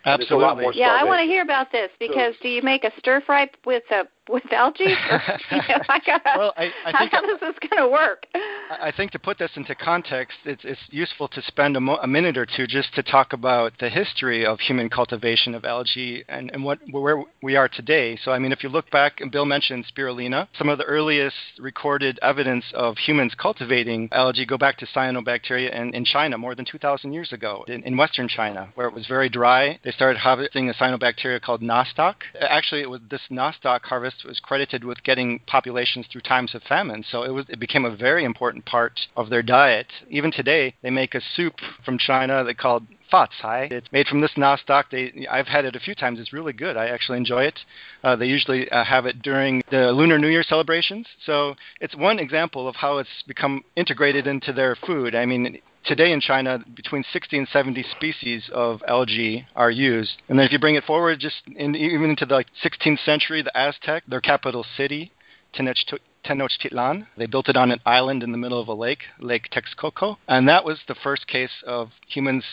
Absolutely. 0.05 0.65
Yeah, 0.75 0.97
I 0.99 1.03
want 1.03 1.19
to 1.19 1.25
hear 1.25 1.43
about 1.43 1.71
this 1.71 1.89
because 1.99 2.33
so, 2.35 2.43
do 2.43 2.49
you 2.49 2.61
make 2.61 2.83
a 2.83 2.91
stir 2.97 3.21
fry 3.21 3.49
with 3.65 3.83
a 3.91 4.03
with 4.29 4.43
algae? 4.51 4.85
Or, 5.09 5.21
you 5.51 5.57
know, 5.57 5.81
I 5.89 5.99
gotta, 6.05 6.33
well, 6.37 6.53
I, 6.57 6.71
I 6.85 6.91
think 6.97 7.11
how 7.11 7.21
does 7.21 7.39
this 7.39 7.55
going 7.69 7.83
to 7.83 7.91
work? 7.91 8.25
I 8.79 8.91
think 8.95 9.11
to 9.11 9.19
put 9.19 9.37
this 9.37 9.51
into 9.55 9.75
context, 9.75 10.37
it's, 10.45 10.63
it's 10.63 10.79
useful 10.89 11.27
to 11.29 11.41
spend 11.41 11.75
a, 11.75 11.81
mo- 11.81 11.99
a, 12.01 12.07
minute 12.07 12.37
or 12.37 12.45
two 12.45 12.67
just 12.67 12.93
to 12.95 13.03
talk 13.03 13.33
about 13.33 13.73
the 13.79 13.89
history 13.89 14.45
of 14.45 14.59
human 14.59 14.89
cultivation 14.89 15.55
of 15.55 15.65
algae 15.65 16.23
and, 16.29 16.51
and 16.51 16.63
what 16.63 16.79
where 16.91 17.23
we 17.41 17.55
are 17.55 17.67
today. 17.67 18.17
So, 18.23 18.31
I 18.31 18.39
mean, 18.39 18.51
if 18.51 18.63
you 18.63 18.69
look 18.69 18.89
back, 18.91 19.19
and 19.19 19.31
Bill 19.31 19.45
mentioned 19.45 19.85
spirulina, 19.93 20.47
some 20.57 20.69
of 20.69 20.77
the 20.77 20.83
earliest 20.85 21.35
recorded 21.59 22.19
evidence 22.21 22.65
of 22.73 22.97
humans 22.97 23.33
cultivating 23.37 24.09
algae 24.11 24.45
go 24.45 24.57
back 24.57 24.77
to 24.77 24.85
cyanobacteria 24.85 25.73
in, 25.73 25.93
in 25.93 26.05
China 26.05 26.37
more 26.37 26.55
than 26.55 26.65
2,000 26.65 27.11
years 27.11 27.33
ago, 27.33 27.65
in, 27.67 27.83
in 27.83 27.97
western 27.97 28.27
China, 28.27 28.69
where 28.75 28.87
it 28.87 28.93
was 28.93 29.07
very 29.07 29.29
dry. 29.29 29.79
They 29.83 29.91
started 29.91 30.19
harvesting 30.19 30.69
a 30.69 30.73
cyanobacteria 30.73 31.41
called 31.41 31.61
nostoc. 31.61 32.15
Actually, 32.39 32.81
it 32.81 32.89
was 32.89 33.01
this 33.09 33.21
nostoc 33.29 33.81
harvest 33.83 34.25
was 34.25 34.39
credited 34.39 34.83
with 34.83 35.03
getting 35.03 35.39
populations 35.47 36.05
through 36.11 36.21
times 36.21 36.55
of 36.55 36.61
famine. 36.63 37.03
So 37.09 37.23
it 37.23 37.31
was 37.31 37.45
it 37.49 37.59
became 37.59 37.85
a 37.85 37.95
very 37.95 38.23
important 38.23 38.60
part 38.61 38.99
of 39.15 39.29
their 39.29 39.43
diet. 39.43 39.87
Even 40.09 40.31
today, 40.31 40.75
they 40.81 40.89
make 40.89 41.15
a 41.15 41.21
soup 41.35 41.55
from 41.83 41.97
China 41.97 42.43
they 42.43 42.53
called 42.53 42.85
fa 43.09 43.27
cai. 43.41 43.67
It's 43.69 43.91
made 43.91 44.07
from 44.07 44.21
this 44.21 44.31
nostoc. 44.37 44.85
They, 44.91 45.27
I've 45.27 45.47
had 45.47 45.65
it 45.65 45.75
a 45.75 45.79
few 45.79 45.93
times. 45.93 46.19
It's 46.19 46.33
really 46.33 46.53
good. 46.53 46.77
I 46.77 46.87
actually 46.87 47.17
enjoy 47.17 47.43
it. 47.43 47.59
Uh, 48.03 48.15
they 48.15 48.25
usually 48.25 48.69
uh, 48.71 48.83
have 48.83 49.05
it 49.05 49.21
during 49.21 49.61
the 49.69 49.91
Lunar 49.91 50.17
New 50.17 50.29
Year 50.29 50.43
celebrations. 50.43 51.07
So 51.25 51.55
it's 51.79 51.95
one 51.95 52.19
example 52.19 52.67
of 52.67 52.75
how 52.75 52.97
it's 52.97 53.23
become 53.27 53.63
integrated 53.75 54.25
into 54.25 54.53
their 54.53 54.75
food. 54.75 55.13
I 55.13 55.25
mean, 55.25 55.59
today 55.85 56.11
in 56.11 56.21
China, 56.21 56.63
between 56.73 57.03
60 57.11 57.37
and 57.37 57.47
70 57.47 57.83
species 57.91 58.49
of 58.53 58.81
algae 58.87 59.45
are 59.55 59.71
used. 59.71 60.21
And 60.29 60.39
then 60.39 60.45
if 60.45 60.51
you 60.51 60.59
bring 60.59 60.75
it 60.75 60.85
forward, 60.85 61.19
just 61.19 61.41
in, 61.55 61.75
even 61.75 62.11
into 62.11 62.25
the 62.25 62.35
like, 62.35 62.47
16th 62.63 63.03
century, 63.03 63.41
the 63.41 63.55
Aztec, 63.57 64.03
their 64.07 64.21
capital 64.21 64.65
city, 64.77 65.11
Tenochtitlan. 65.53 65.99
They 67.17 67.25
built 67.25 67.49
it 67.49 67.57
on 67.57 67.71
an 67.71 67.79
island 67.85 68.23
in 68.23 68.31
the 68.31 68.37
middle 68.37 68.59
of 68.59 68.67
a 68.67 68.73
lake, 68.73 69.03
Lake 69.19 69.49
Texcoco, 69.51 70.17
and 70.27 70.47
that 70.47 70.65
was 70.65 70.79
the 70.87 70.95
first 70.95 71.27
case 71.27 71.63
of 71.65 71.89
humans 72.07 72.43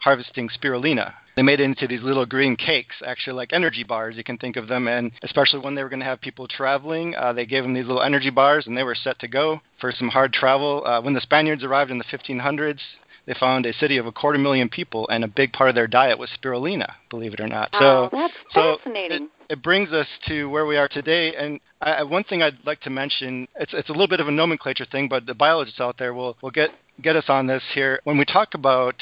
harvesting 0.00 0.48
spirulina. 0.48 1.14
They 1.36 1.42
made 1.42 1.60
it 1.60 1.64
into 1.64 1.86
these 1.86 2.02
little 2.02 2.26
green 2.26 2.56
cakes, 2.56 2.96
actually 3.06 3.36
like 3.36 3.52
energy 3.52 3.84
bars. 3.84 4.16
You 4.16 4.24
can 4.24 4.38
think 4.38 4.56
of 4.56 4.66
them, 4.68 4.88
and 4.88 5.12
especially 5.22 5.60
when 5.60 5.74
they 5.74 5.82
were 5.82 5.88
going 5.88 6.00
to 6.00 6.06
have 6.06 6.20
people 6.20 6.48
traveling, 6.48 7.14
uh, 7.14 7.32
they 7.32 7.46
gave 7.46 7.62
them 7.62 7.74
these 7.74 7.86
little 7.86 8.02
energy 8.02 8.30
bars, 8.30 8.66
and 8.66 8.76
they 8.76 8.82
were 8.82 8.96
set 8.96 9.18
to 9.20 9.28
go 9.28 9.60
for 9.80 9.92
some 9.92 10.08
hard 10.08 10.32
travel. 10.32 10.84
Uh, 10.84 11.00
when 11.00 11.14
the 11.14 11.20
Spaniards 11.20 11.62
arrived 11.62 11.90
in 11.90 11.98
the 11.98 12.04
1500s, 12.04 12.80
they 13.28 13.34
found 13.34 13.66
a 13.66 13.74
city 13.74 13.98
of 13.98 14.06
a 14.06 14.12
quarter 14.12 14.38
million 14.38 14.70
people, 14.70 15.06
and 15.10 15.22
a 15.22 15.28
big 15.28 15.52
part 15.52 15.68
of 15.68 15.74
their 15.74 15.86
diet 15.86 16.18
was 16.18 16.30
spirulina, 16.30 16.94
believe 17.10 17.34
it 17.34 17.40
or 17.40 17.46
not. 17.46 17.68
Oh, 17.74 18.08
so, 18.10 18.16
that's 18.16 18.32
fascinating. 18.54 19.18
So 19.18 19.44
it, 19.50 19.58
it 19.58 19.62
brings 19.62 19.92
us 19.92 20.06
to 20.28 20.48
where 20.48 20.64
we 20.64 20.78
are 20.78 20.88
today. 20.88 21.34
And 21.36 21.60
I, 21.82 22.04
one 22.04 22.24
thing 22.24 22.42
I'd 22.42 22.56
like 22.64 22.80
to 22.80 22.90
mention, 22.90 23.46
it's, 23.56 23.74
it's 23.74 23.90
a 23.90 23.92
little 23.92 24.08
bit 24.08 24.20
of 24.20 24.28
a 24.28 24.30
nomenclature 24.32 24.86
thing, 24.90 25.10
but 25.10 25.26
the 25.26 25.34
biologists 25.34 25.78
out 25.78 25.98
there 25.98 26.14
will, 26.14 26.38
will 26.42 26.50
get, 26.50 26.70
get 27.02 27.16
us 27.16 27.26
on 27.28 27.46
this 27.46 27.62
here. 27.74 28.00
When 28.04 28.16
we 28.16 28.24
talk 28.24 28.54
about 28.54 28.94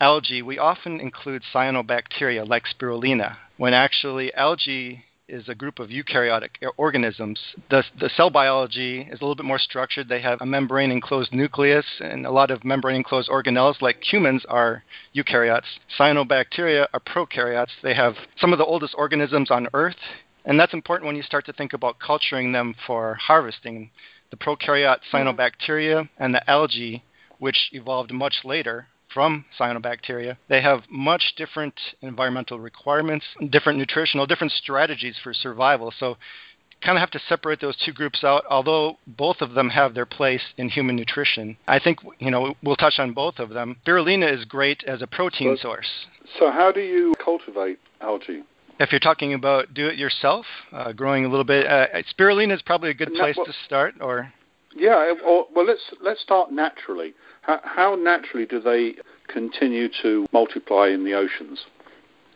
algae, 0.00 0.42
we 0.42 0.58
often 0.58 0.98
include 0.98 1.44
cyanobacteria 1.54 2.44
like 2.44 2.64
spirulina, 2.64 3.36
when 3.56 3.72
actually 3.72 4.34
algae 4.34 5.04
is 5.28 5.48
a 5.48 5.54
group 5.54 5.78
of 5.78 5.90
eukaryotic 5.90 6.50
organisms. 6.76 7.38
The, 7.70 7.84
the 8.00 8.10
cell 8.16 8.30
biology 8.30 9.02
is 9.02 9.20
a 9.20 9.24
little 9.24 9.34
bit 9.34 9.44
more 9.44 9.58
structured. 9.58 10.08
They 10.08 10.20
have 10.22 10.40
a 10.40 10.46
membrane 10.46 10.90
enclosed 10.90 11.32
nucleus, 11.32 11.86
and 12.00 12.24
a 12.24 12.30
lot 12.30 12.50
of 12.50 12.64
membrane 12.64 12.96
enclosed 12.96 13.28
organelles, 13.28 13.82
like 13.82 14.02
humans, 14.02 14.44
are 14.48 14.82
eukaryotes. 15.14 15.78
Cyanobacteria 15.98 16.86
are 16.92 17.00
prokaryotes. 17.00 17.80
They 17.82 17.94
have 17.94 18.14
some 18.40 18.52
of 18.52 18.58
the 18.58 18.64
oldest 18.64 18.94
organisms 18.96 19.50
on 19.50 19.68
Earth, 19.74 19.96
and 20.44 20.58
that's 20.58 20.74
important 20.74 21.06
when 21.06 21.16
you 21.16 21.22
start 21.22 21.44
to 21.46 21.52
think 21.52 21.72
about 21.72 21.98
culturing 21.98 22.52
them 22.52 22.74
for 22.86 23.14
harvesting. 23.14 23.90
The 24.30 24.36
prokaryote 24.36 25.00
mm-hmm. 25.12 25.16
cyanobacteria 25.16 26.08
and 26.18 26.34
the 26.34 26.48
algae, 26.50 27.04
which 27.38 27.70
evolved 27.72 28.12
much 28.12 28.36
later, 28.44 28.88
from 29.12 29.44
cyanobacteria. 29.58 30.36
They 30.48 30.60
have 30.62 30.82
much 30.90 31.34
different 31.36 31.74
environmental 32.02 32.60
requirements, 32.60 33.24
different 33.50 33.78
nutritional, 33.78 34.26
different 34.26 34.52
strategies 34.52 35.16
for 35.22 35.32
survival. 35.32 35.92
So 35.98 36.16
kind 36.82 36.96
of 36.96 37.00
have 37.00 37.10
to 37.10 37.20
separate 37.28 37.60
those 37.60 37.76
two 37.84 37.92
groups 37.92 38.22
out, 38.22 38.44
although 38.48 38.98
both 39.06 39.40
of 39.40 39.54
them 39.54 39.68
have 39.70 39.94
their 39.94 40.06
place 40.06 40.42
in 40.56 40.68
human 40.68 40.96
nutrition. 40.96 41.56
I 41.66 41.78
think, 41.78 41.98
you 42.18 42.30
know, 42.30 42.54
we'll 42.62 42.76
touch 42.76 42.98
on 42.98 43.12
both 43.12 43.38
of 43.38 43.50
them. 43.50 43.76
Spirulina 43.84 44.32
is 44.32 44.44
great 44.44 44.84
as 44.84 45.02
a 45.02 45.06
protein 45.06 45.54
but, 45.54 45.60
source. 45.60 45.88
So 46.38 46.50
how 46.50 46.70
do 46.70 46.80
you 46.80 47.14
cultivate 47.22 47.78
algae? 48.00 48.42
If 48.80 48.92
you're 48.92 49.00
talking 49.00 49.34
about 49.34 49.74
do 49.74 49.88
it 49.88 49.96
yourself, 49.96 50.46
uh, 50.72 50.92
growing 50.92 51.24
a 51.24 51.28
little 51.28 51.44
bit, 51.44 51.66
uh, 51.66 51.86
spirulina 52.16 52.54
is 52.54 52.62
probably 52.62 52.90
a 52.90 52.94
good 52.94 53.12
place 53.14 53.36
well, 53.36 53.46
to 53.46 53.52
start, 53.64 53.96
or 54.00 54.32
yeah, 54.78 55.12
or, 55.24 55.46
well, 55.54 55.66
let's 55.66 55.82
let's 56.00 56.20
start 56.20 56.52
naturally. 56.52 57.14
How, 57.42 57.60
how 57.64 57.94
naturally 57.94 58.46
do 58.46 58.60
they 58.60 58.94
continue 59.26 59.88
to 60.02 60.26
multiply 60.32 60.88
in 60.88 61.04
the 61.04 61.14
oceans? 61.14 61.66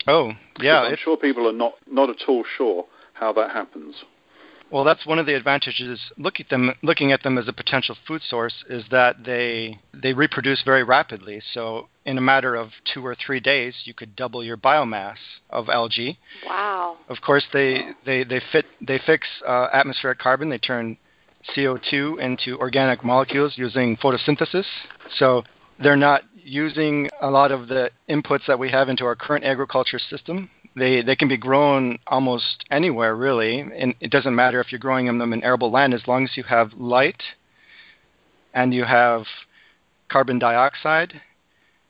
Oh, 0.06 0.32
yeah. 0.60 0.80
I'm 0.80 0.96
sure 0.96 1.16
people 1.16 1.48
are 1.48 1.52
not, 1.52 1.74
not 1.90 2.10
at 2.10 2.28
all 2.28 2.44
sure 2.56 2.86
how 3.14 3.32
that 3.34 3.50
happens. 3.50 3.96
Well, 4.70 4.84
that's 4.84 5.04
one 5.04 5.18
of 5.18 5.26
the 5.26 5.36
advantages. 5.36 6.00
Look 6.16 6.40
at 6.40 6.48
them, 6.48 6.72
looking 6.82 7.12
at 7.12 7.22
them 7.22 7.36
as 7.36 7.46
a 7.46 7.52
potential 7.52 7.94
food 8.08 8.22
source, 8.22 8.64
is 8.70 8.84
that 8.90 9.22
they 9.22 9.78
they 9.92 10.14
reproduce 10.14 10.62
very 10.62 10.82
rapidly. 10.82 11.42
So, 11.52 11.88
in 12.06 12.16
a 12.16 12.22
matter 12.22 12.54
of 12.54 12.70
two 12.92 13.04
or 13.04 13.14
three 13.14 13.38
days, 13.38 13.74
you 13.84 13.92
could 13.92 14.16
double 14.16 14.42
your 14.42 14.56
biomass 14.56 15.18
of 15.50 15.68
algae. 15.68 16.18
Wow! 16.46 16.96
Of 17.10 17.20
course, 17.20 17.44
they 17.52 17.90
they 18.06 18.24
they 18.24 18.40
fit 18.50 18.64
they 18.80 18.98
fix 19.04 19.28
uh, 19.46 19.68
atmospheric 19.74 20.18
carbon. 20.18 20.48
They 20.48 20.56
turn 20.56 20.96
CO2 21.54 22.18
into 22.20 22.58
organic 22.58 23.04
molecules 23.04 23.54
using 23.56 23.96
photosynthesis. 23.96 24.64
So 25.16 25.42
they're 25.82 25.96
not 25.96 26.22
using 26.36 27.08
a 27.20 27.30
lot 27.30 27.52
of 27.52 27.68
the 27.68 27.90
inputs 28.08 28.46
that 28.46 28.58
we 28.58 28.70
have 28.70 28.88
into 28.88 29.04
our 29.04 29.14
current 29.14 29.44
agriculture 29.44 29.98
system. 29.98 30.50
They 30.74 31.02
they 31.02 31.16
can 31.16 31.28
be 31.28 31.36
grown 31.36 31.98
almost 32.06 32.64
anywhere 32.70 33.14
really, 33.14 33.60
and 33.60 33.94
it 34.00 34.10
doesn't 34.10 34.34
matter 34.34 34.60
if 34.60 34.72
you're 34.72 34.78
growing 34.78 35.06
them 35.18 35.32
in 35.32 35.44
arable 35.44 35.70
land 35.70 35.92
as 35.92 36.06
long 36.06 36.24
as 36.24 36.36
you 36.36 36.44
have 36.44 36.72
light 36.74 37.22
and 38.54 38.72
you 38.72 38.84
have 38.84 39.24
carbon 40.08 40.38
dioxide 40.38 41.20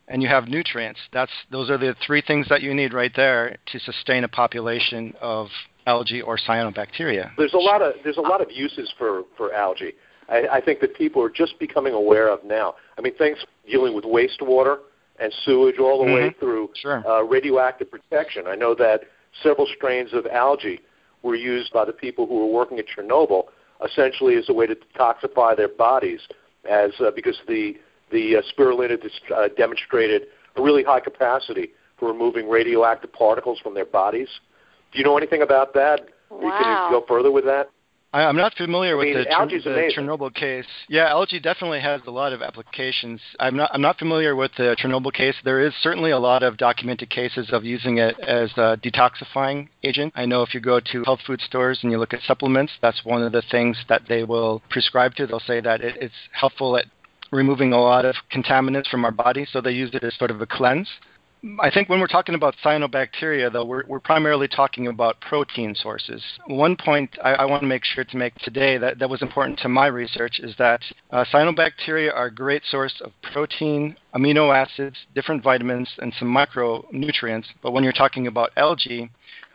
and 0.09 0.23
you 0.23 0.29
have 0.29 0.49
nutrients. 0.49 1.01
That's 1.13 1.33
those 1.51 1.71
are 1.71 1.79
the 1.79 1.95
three 2.05 2.23
things 2.23 2.49
that 2.49 2.63
you 2.63 2.75
need 2.75 2.93
right 2.93 3.13
there 3.15 3.57
to 3.67 3.79
sustain 3.79 4.25
a 4.25 4.29
population 4.29 5.15
of 5.21 5.49
algae 5.87 6.23
or 6.23 6.39
cyanobacteria. 6.39 7.31
There's 7.37 7.55
a 7.55 7.59
lot 7.59 7.83
of 7.83 7.95
there's 8.05 8.17
a 8.17 8.23
lot 8.23 8.41
of 8.41 8.51
uses 8.51 8.93
for 8.99 9.23
for 9.37 9.53
algae. 9.53 9.93
I, 10.29 10.47
I 10.53 10.61
think 10.61 10.81
that 10.81 10.95
people 10.95 11.23
are 11.23 11.31
just 11.31 11.59
becoming 11.59 11.95
aware 11.95 12.29
of 12.29 12.45
now. 12.45 12.75
I 12.97 13.01
mean, 13.01 13.15
things 13.17 13.39
dealing 13.69 13.95
with 13.95 14.05
wastewater 14.05 14.79
and 15.19 15.33
sewage 15.45 15.79
all 15.79 15.99
the 15.99 16.05
mm-hmm. 16.05 16.15
way 16.15 16.35
through 16.39 16.71
sure. 16.81 17.07
uh, 17.07 17.23
radioactive 17.23 17.91
protection. 17.91 18.47
I 18.47 18.55
know 18.55 18.75
that 18.75 19.03
several 19.43 19.67
strains 19.77 20.13
of 20.13 20.27
algae 20.27 20.81
were 21.23 21.35
used 21.35 21.73
by 21.73 21.85
the 21.85 21.93
people 21.93 22.27
who 22.27 22.35
were 22.39 22.53
working 22.53 22.79
at 22.79 22.87
Chernobyl 22.87 23.45
essentially 23.85 24.37
as 24.37 24.49
a 24.49 24.53
way 24.53 24.67
to 24.67 24.77
detoxify 24.77 25.57
their 25.57 25.69
bodies, 25.69 26.21
as 26.69 26.93
uh, 27.01 27.11
because 27.15 27.37
the 27.49 27.77
the 28.11 28.37
uh, 28.37 28.43
spirulina 28.53 29.01
dis- 29.01 29.21
uh, 29.35 29.49
demonstrated 29.57 30.27
a 30.57 30.63
really 30.63 30.85
high 30.85 31.01
capacity 31.01 31.71
for 31.99 32.09
removing 32.09 32.49
radioactive 32.49 33.13
particles 33.13 33.59
from 33.61 33.75
their 33.75 33.87
bodies. 33.87 34.29
Do 34.93 34.99
you 34.99 35.05
know 35.05 35.17
anything 35.17 35.43
about 35.43 35.75
that? 35.75 36.09
Wow. 36.31 36.41
Can 36.41 36.93
you 36.93 37.01
go 37.01 37.07
further 37.07 37.31
with 37.31 37.45
that? 37.45 37.71
I, 38.15 38.29
am 38.29 38.37
not 38.37 38.55
familiar 38.55 38.99
I 39.01 39.05
mean, 39.05 39.15
with 39.15 39.27
the, 39.27 39.71
the 39.71 39.93
Chernobyl 39.97 40.35
case. 40.35 40.67
Yeah, 40.89 41.09
algae 41.09 41.41
definitely 41.41 41.81
has 41.81 42.03
a 42.07 42.11
lot 42.11 42.35
of 42.35 42.43
applications. 42.43 43.23
I'm 43.41 43.57
not 43.57 43.71
I'm 43.73 43.81
not 43.81 43.99
familiar 43.99 44.37
with 44.37 44.51
the 44.59 44.77
Chernobyl 44.79 45.15
case. 45.15 45.35
There 45.45 45.61
is 45.61 45.73
certainly 45.81 46.11
a 46.11 46.19
lot 46.19 46.43
of 46.43 46.59
documented 46.59 47.09
cases 47.09 47.49
of 47.53 47.65
using 47.65 47.99
it 47.99 48.19
as 48.21 48.51
a 48.59 48.79
detoxifying 48.85 49.69
agent. 49.83 50.13
I 50.15 50.27
know 50.27 50.43
if 50.43 50.53
you 50.53 50.61
go 50.61 50.79
to 50.79 51.03
health 51.05 51.21
food 51.27 51.41
stores 51.41 51.79
and 51.83 51.91
you 51.91 51.97
look 51.97 52.13
at 52.13 52.21
supplements, 52.27 52.73
that's 52.83 53.03
one 53.03 53.23
of 53.23 53.33
the 53.33 53.43
things 53.51 53.79
that 53.89 54.03
they 54.09 54.25
will 54.25 54.61
prescribe 54.69 55.15
to. 55.15 55.27
They'll 55.27 55.41
say 55.41 55.61
that 55.61 55.81
it, 55.81 55.97
it's 55.99 56.15
helpful 56.33 56.77
at 56.77 56.85
removing 57.31 57.73
a 57.73 57.81
lot 57.81 58.05
of 58.05 58.15
contaminants 58.31 58.89
from 58.89 59.07
our 59.07 59.11
body, 59.11 59.47
so 59.51 59.63
they 59.63 59.73
use 59.73 59.91
it 59.95 60.05
as 60.05 60.15
sort 60.19 60.31
of 60.31 60.43
a 60.43 60.47
cleanse. 60.47 60.89
I 61.59 61.71
think 61.71 61.89
when 61.89 61.99
we're 61.99 62.07
talking 62.07 62.37
about 62.37 62.55
cyanobacteria, 62.65 63.53
though, 63.53 63.65
we're, 63.65 63.83
we're 63.89 63.99
primarily 63.99 64.47
talking 64.47 64.87
about 64.87 65.21
protein 65.21 65.75
sources. 65.75 66.23
One 66.47 66.77
point 66.77 67.19
I, 67.23 67.33
I, 67.33 67.45
want 67.47 67.63
to 67.63 67.67
make 67.67 67.85
sure 67.85 68.05
to 68.05 68.17
make 68.17 68.37
today 68.37 68.79
that, 68.79 69.01
that 69.01 69.11
was 69.11 69.23
important 69.23 69.59
to 69.61 69.69
my 69.69 69.87
research 69.87 70.39
is 70.39 70.55
that 70.59 70.83
uh, 71.11 71.25
cyanobacteria 71.33 72.15
are 72.15 72.27
a 72.27 72.35
great 72.35 72.63
source 72.65 72.95
of 73.05 73.11
protein, 73.33 73.97
amino 74.15 74.55
acids, 74.55 74.97
different 75.17 75.43
vitamins, 75.43 75.89
and 75.99 76.15
some 76.17 76.29
micronutrients. 76.33 77.47
But 77.61 77.73
when 77.73 77.83
you're 77.83 77.93
talking 77.93 78.29
about 78.29 78.51
algae, 78.57 79.11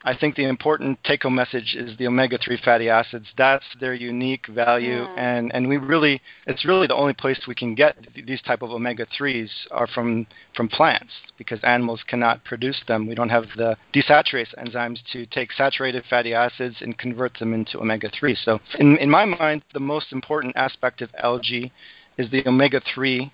I 0.07 0.15
think 0.15 0.37
the 0.37 0.47
important 0.47 1.03
take 1.03 1.23
home 1.23 1.35
message 1.35 1.75
is 1.77 1.97
the 1.97 2.07
omega 2.07 2.37
3 2.37 2.61
fatty 2.63 2.87
acids. 2.87 3.27
That's 3.37 3.65
their 3.81 3.93
unique 3.93 4.47
value. 4.47 5.01
Mm. 5.01 5.17
And, 5.17 5.51
and 5.53 5.67
we 5.67 5.75
really, 5.75 6.21
it's 6.45 6.63
really 6.63 6.87
the 6.87 6.95
only 6.95 7.13
place 7.13 7.41
we 7.45 7.53
can 7.53 7.75
get 7.75 7.97
these 8.25 8.41
type 8.41 8.61
of 8.61 8.71
omega 8.71 9.05
3s 9.19 9.49
are 9.69 9.85
from, 9.85 10.25
from 10.55 10.69
plants 10.69 11.11
because 11.37 11.59
animals 11.63 12.05
cannot 12.07 12.45
produce 12.45 12.81
them. 12.87 13.05
We 13.05 13.15
don't 13.15 13.27
have 13.27 13.47
the 13.57 13.75
desaturase 13.93 14.55
enzymes 14.57 14.99
to 15.11 15.25
take 15.25 15.51
saturated 15.51 16.05
fatty 16.09 16.33
acids 16.33 16.77
and 16.79 16.97
convert 16.97 17.37
them 17.37 17.53
into 17.53 17.77
omega 17.77 18.09
3. 18.17 18.33
So, 18.45 18.61
in, 18.79 18.95
in 18.99 19.09
my 19.09 19.25
mind, 19.25 19.63
the 19.73 19.81
most 19.81 20.13
important 20.13 20.55
aspect 20.55 21.01
of 21.01 21.09
algae 21.21 21.73
is 22.17 22.31
the 22.31 22.47
omega 22.47 22.81
3 22.95 23.29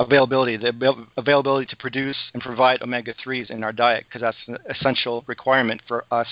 availability, 0.00 0.56
the 0.56 1.06
availability 1.16 1.66
to 1.66 1.76
produce 1.76 2.16
and 2.32 2.42
provide 2.42 2.82
omega 2.82 3.14
3s 3.14 3.50
in 3.50 3.62
our 3.62 3.72
diet, 3.72 4.04
because 4.08 4.22
that's 4.22 4.36
an 4.48 4.58
essential 4.68 5.22
requirement 5.26 5.82
for 5.86 6.04
us 6.10 6.26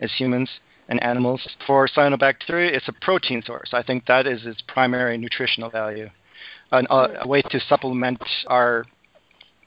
as 0.00 0.12
humans 0.12 0.50
and 0.88 1.02
animals. 1.02 1.40
For 1.66 1.88
cyanobacteria, 1.88 2.70
it's 2.72 2.86
a 2.86 2.92
protein 2.92 3.42
source. 3.42 3.70
I 3.72 3.82
think 3.82 4.06
that 4.06 4.26
is 4.26 4.44
its 4.44 4.62
primary 4.68 5.16
nutritional 5.16 5.70
value, 5.70 6.10
An, 6.70 6.86
uh, 6.90 7.08
a 7.22 7.26
way 7.26 7.40
to 7.42 7.60
supplement 7.60 8.22
our 8.46 8.84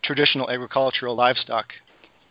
traditional 0.03 0.49
agricultural 0.49 1.15
livestock. 1.15 1.73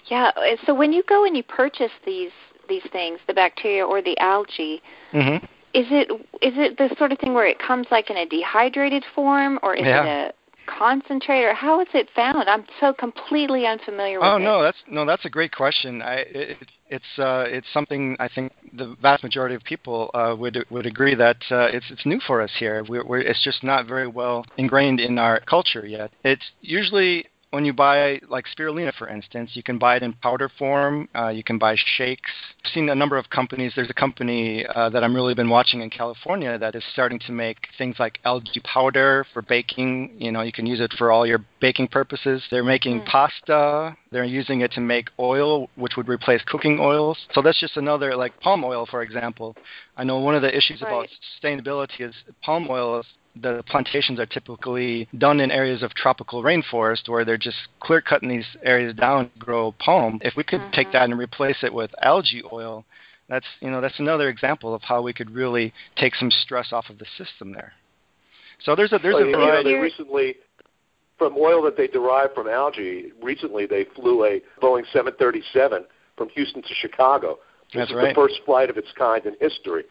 Yeah. 0.07 0.31
So 0.65 0.73
when 0.73 0.93
you 0.93 1.03
go 1.09 1.25
and 1.25 1.37
you 1.37 1.43
purchase 1.43 1.91
these 2.05 2.31
these 2.69 2.83
things, 2.93 3.21
the 3.27 3.35
bacteria 3.35 3.85
or 3.85 4.03
the 4.03 4.19
algae. 4.19 4.83
Mm-hmm. 5.13 5.45
Is 5.75 5.87
it 5.91 6.11
is 6.43 6.55
it 6.57 6.79
the 6.79 6.95
sort 6.97 7.13
of 7.13 7.19
thing 7.19 7.35
where 7.35 7.47
it 7.47 7.59
comes 7.59 7.87
like 7.91 8.11
in 8.11 8.17
a 8.17 8.27
dehydrated 8.27 9.05
form, 9.15 9.59
or 9.63 9.75
is 9.75 9.85
yeah. 9.85 10.05
it 10.05 10.09
a 10.09 10.35
concentrate, 10.67 11.45
or 11.45 11.55
how 11.55 11.81
is 11.81 11.89
it 11.95 12.09
found? 12.15 12.49
I'm 12.49 12.65
so 12.81 12.93
completely 12.93 13.67
unfamiliar 13.67 14.19
with 14.19 14.27
oh, 14.27 14.33
it. 14.33 14.35
Oh 14.35 14.39
no, 14.39 14.63
that's 14.63 14.79
no, 14.89 15.07
that's 15.07 15.25
a 15.25 15.31
great 15.31 15.53
question. 15.53 16.03
I, 16.03 16.15
it, 16.29 16.57
it's 16.89 17.19
uh, 17.19 17.45
it's 17.47 17.67
something 17.73 18.17
I 18.21 18.29
think 18.29 18.53
the 18.73 18.97
vast 19.01 19.23
majority 19.23 19.55
of 19.55 19.63
people 19.65 20.11
uh, 20.15 20.35
would 20.39 20.65
would 20.71 20.87
agree 20.87 21.15
that 21.15 21.39
uh, 21.51 21.69
it's 21.73 21.87
it's 21.91 22.07
new 22.07 22.21
for 22.27 22.43
us 22.43 22.51
here. 22.59 22.85
We're, 22.89 23.05
we're, 23.05 23.21
it's 23.21 23.43
just 23.43 23.65
not 23.65 23.87
very 23.87 24.07
well 24.07 24.45
ingrained 24.57 25.01
in 25.01 25.19
our 25.19 25.41
culture 25.41 25.87
yet. 25.87 26.11
It's 26.25 26.45
usually 26.61 27.27
when 27.57 27.65
you 27.65 27.73
buy 27.73 28.21
like 28.29 28.45
spirulina, 28.55 28.93
for 28.93 29.09
instance, 29.09 29.53
you 29.55 29.63
can 29.63 29.79
buy 29.79 29.97
it 29.97 30.03
in 30.03 30.13
powder 30.13 30.51
form. 30.59 31.09
Uh, 31.15 31.29
you 31.29 31.43
can 31.43 31.57
buy 31.57 31.75
shakes. 31.97 32.31
I've 32.63 32.71
seen 32.71 32.91
a 32.91 32.95
number 32.95 33.17
of 33.17 33.31
companies. 33.31 33.73
There's 33.75 33.89
a 33.89 33.95
company 33.95 34.67
uh, 34.67 34.91
that 34.91 35.03
I'm 35.03 35.15
really 35.15 35.33
been 35.33 35.49
watching 35.49 35.81
in 35.81 35.89
California 35.89 36.59
that 36.59 36.75
is 36.75 36.85
starting 36.93 37.19
to 37.21 37.33
make 37.33 37.57
things 37.79 37.97
like 37.99 38.19
algae 38.27 38.61
powder 38.63 39.25
for 39.33 39.41
baking. 39.41 40.17
You 40.19 40.33
know, 40.33 40.43
you 40.43 40.53
can 40.53 40.67
use 40.67 40.81
it 40.81 40.93
for 40.99 41.11
all 41.11 41.27
your 41.27 41.43
baking 41.63 41.89
purposes. 41.89 42.43
They're 42.51 42.63
making 42.63 43.01
mm. 43.01 43.07
pasta. 43.07 43.97
They're 44.13 44.25
using 44.25 44.61
it 44.61 44.73
to 44.73 44.83
make 44.83 45.09
oil, 45.19 45.71
which 45.77 45.97
would 45.97 46.09
replace 46.09 46.43
cooking 46.47 46.79
oils. 46.79 47.17
So 47.33 47.41
that's 47.41 47.59
just 47.59 47.79
another 47.79 48.15
like 48.17 48.39
palm 48.41 48.65
oil, 48.65 48.85
for 48.85 49.01
example. 49.01 49.57
I 49.97 50.05
know 50.05 50.19
one 50.19 50.35
of 50.35 50.43
the 50.43 50.55
issues 50.55 50.83
right. 50.83 50.93
about 50.93 51.09
sustainability 51.43 52.01
is 52.01 52.15
palm 52.43 52.67
oil 52.69 53.01
is 53.01 53.07
the 53.41 53.63
plantations 53.69 54.19
are 54.19 54.27
typically 54.27 55.09
done 55.19 55.41
in 55.41 55.51
areas 55.51 55.83
of 55.83 55.95
tropical 55.95 56.43
rainforest 56.43 57.09
where 57.09 57.25
they're 57.25 57.37
just 57.37 57.57
clear 57.81 58.01
cutting 58.01 58.29
these 58.29 58.47
areas 58.63 58.95
down 58.95 59.31
to 59.31 59.39
grow 59.39 59.73
palm. 59.79 60.19
If 60.23 60.35
we 60.37 60.45
could 60.45 60.61
mm-hmm. 60.61 60.73
take 60.73 60.93
that 60.93 61.05
and 61.05 61.19
replace 61.19 61.59
it 61.63 61.73
with 61.73 61.91
algae 62.03 62.43
oil, 62.53 62.85
that's 63.29 63.47
you 63.61 63.71
know 63.71 63.81
that's 63.81 63.99
another 63.99 64.29
example 64.29 64.75
of 64.75 64.83
how 64.83 65.03
we 65.03 65.13
could 65.13 65.31
really 65.31 65.73
take 65.97 66.15
some 66.15 66.31
stress 66.31 66.73
off 66.73 66.89
of 66.91 66.99
the 66.99 67.07
system 67.19 67.53
there. 67.53 67.73
So 68.65 68.75
there's 68.75 68.93
a 68.93 68.99
there's 68.99 69.15
well, 69.15 69.25
a 69.25 69.27
you 69.27 69.33
know, 69.33 69.63
they 69.63 69.75
recently 69.75 70.37
from 71.19 71.37
oil 71.39 71.63
that 71.63 71.77
they 71.77 71.87
derive 71.87 72.35
from 72.35 72.49
algae. 72.49 73.13
Recently, 73.23 73.67
they 73.67 73.87
flew 73.97 74.25
a 74.25 74.41
Boeing 74.63 74.85
737 74.93 75.85
from 76.17 76.29
Houston 76.31 76.63
to 76.63 76.75
Chicago. 76.75 77.39
This 77.73 77.81
That's 77.81 77.91
is 77.91 77.97
right. 77.97 78.09
the 78.09 78.15
first 78.15 78.41
flight 78.45 78.71
of 78.71 78.77
its 78.77 78.89
kind 78.97 79.25
in 79.27 79.35
history. 79.41 79.85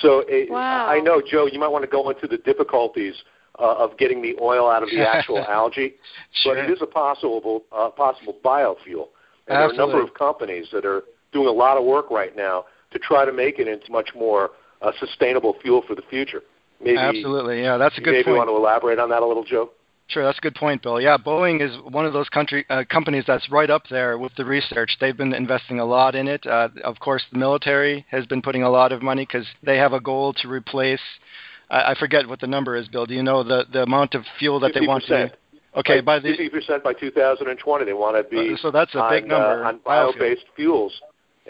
So 0.00 0.24
it, 0.26 0.50
wow. 0.50 0.86
I 0.86 1.00
know, 1.00 1.22
Joe, 1.24 1.46
you 1.46 1.58
might 1.58 1.68
want 1.68 1.84
to 1.84 1.90
go 1.90 2.10
into 2.10 2.26
the 2.26 2.38
difficulties 2.38 3.14
uh, 3.58 3.76
of 3.76 3.96
getting 3.98 4.20
the 4.22 4.36
oil 4.40 4.68
out 4.68 4.82
of 4.82 4.90
the 4.90 5.06
actual 5.06 5.38
algae, 5.48 5.94
sure. 6.42 6.54
but 6.54 6.64
it 6.64 6.70
is 6.70 6.82
a 6.82 6.86
possible 6.86 7.64
uh, 7.72 7.90
possible 7.90 8.36
biofuel. 8.44 9.08
And 9.46 9.56
there 9.56 9.68
are 9.68 9.70
a 9.70 9.76
number 9.76 10.02
of 10.02 10.14
companies 10.14 10.68
that 10.72 10.84
are 10.84 11.04
doing 11.32 11.48
a 11.48 11.52
lot 11.52 11.76
of 11.76 11.84
work 11.84 12.10
right 12.10 12.34
now 12.34 12.64
to 12.92 12.98
try 12.98 13.24
to 13.24 13.32
make 13.32 13.58
it 13.58 13.68
into 13.68 13.90
much 13.92 14.10
more 14.14 14.50
uh, 14.80 14.92
sustainable 14.98 15.56
fuel 15.60 15.82
for 15.86 15.94
the 15.94 16.02
future. 16.08 16.42
Maybe, 16.80 16.98
Absolutely, 16.98 17.62
yeah, 17.62 17.76
that's 17.76 17.96
a 17.98 18.00
good 18.00 18.12
maybe 18.12 18.24
point. 18.24 18.38
want 18.38 18.48
to 18.48 18.56
elaborate 18.56 18.98
on 18.98 19.10
that 19.10 19.22
a 19.22 19.26
little, 19.26 19.44
Joe. 19.44 19.70
Sure, 20.08 20.22
that's 20.22 20.38
a 20.38 20.40
good 20.42 20.54
point, 20.54 20.82
Bill. 20.82 21.00
Yeah, 21.00 21.16
Boeing 21.16 21.62
is 21.62 21.76
one 21.90 22.04
of 22.04 22.12
those 22.12 22.28
country 22.28 22.66
uh, 22.68 22.84
companies 22.88 23.24
that's 23.26 23.50
right 23.50 23.70
up 23.70 23.84
there 23.88 24.18
with 24.18 24.32
the 24.36 24.44
research. 24.44 24.96
They've 25.00 25.16
been 25.16 25.32
investing 25.32 25.80
a 25.80 25.84
lot 25.84 26.14
in 26.14 26.28
it. 26.28 26.46
Uh, 26.46 26.68
of 26.84 27.00
course, 27.00 27.22
the 27.32 27.38
military 27.38 28.04
has 28.10 28.26
been 28.26 28.42
putting 28.42 28.62
a 28.62 28.70
lot 28.70 28.92
of 28.92 29.02
money 29.02 29.24
because 29.24 29.46
they 29.62 29.78
have 29.78 29.94
a 29.94 30.00
goal 30.00 30.34
to 30.34 30.48
replace. 30.48 31.00
I, 31.70 31.92
I 31.92 31.94
forget 31.98 32.28
what 32.28 32.40
the 32.40 32.46
number 32.46 32.76
is, 32.76 32.86
Bill. 32.88 33.06
Do 33.06 33.14
you 33.14 33.22
know 33.22 33.42
the 33.42 33.64
the 33.72 33.82
amount 33.82 34.14
of 34.14 34.24
fuel 34.38 34.60
that 34.60 34.72
they 34.74 34.86
want 34.86 35.04
to? 35.06 35.32
Okay, 35.76 36.00
by 36.00 36.20
the 36.20 36.28
50% 36.28 36.84
by 36.84 36.92
2020, 36.92 37.84
they 37.84 37.92
want 37.94 38.16
to 38.16 38.22
be 38.30 38.54
uh, 38.54 38.56
so 38.58 38.70
that's 38.70 38.94
a 38.94 38.98
on, 38.98 39.10
big 39.10 39.26
number 39.26 39.64
uh, 39.64 39.68
on 39.68 39.80
bio-based 39.84 40.44
fuels, 40.54 40.92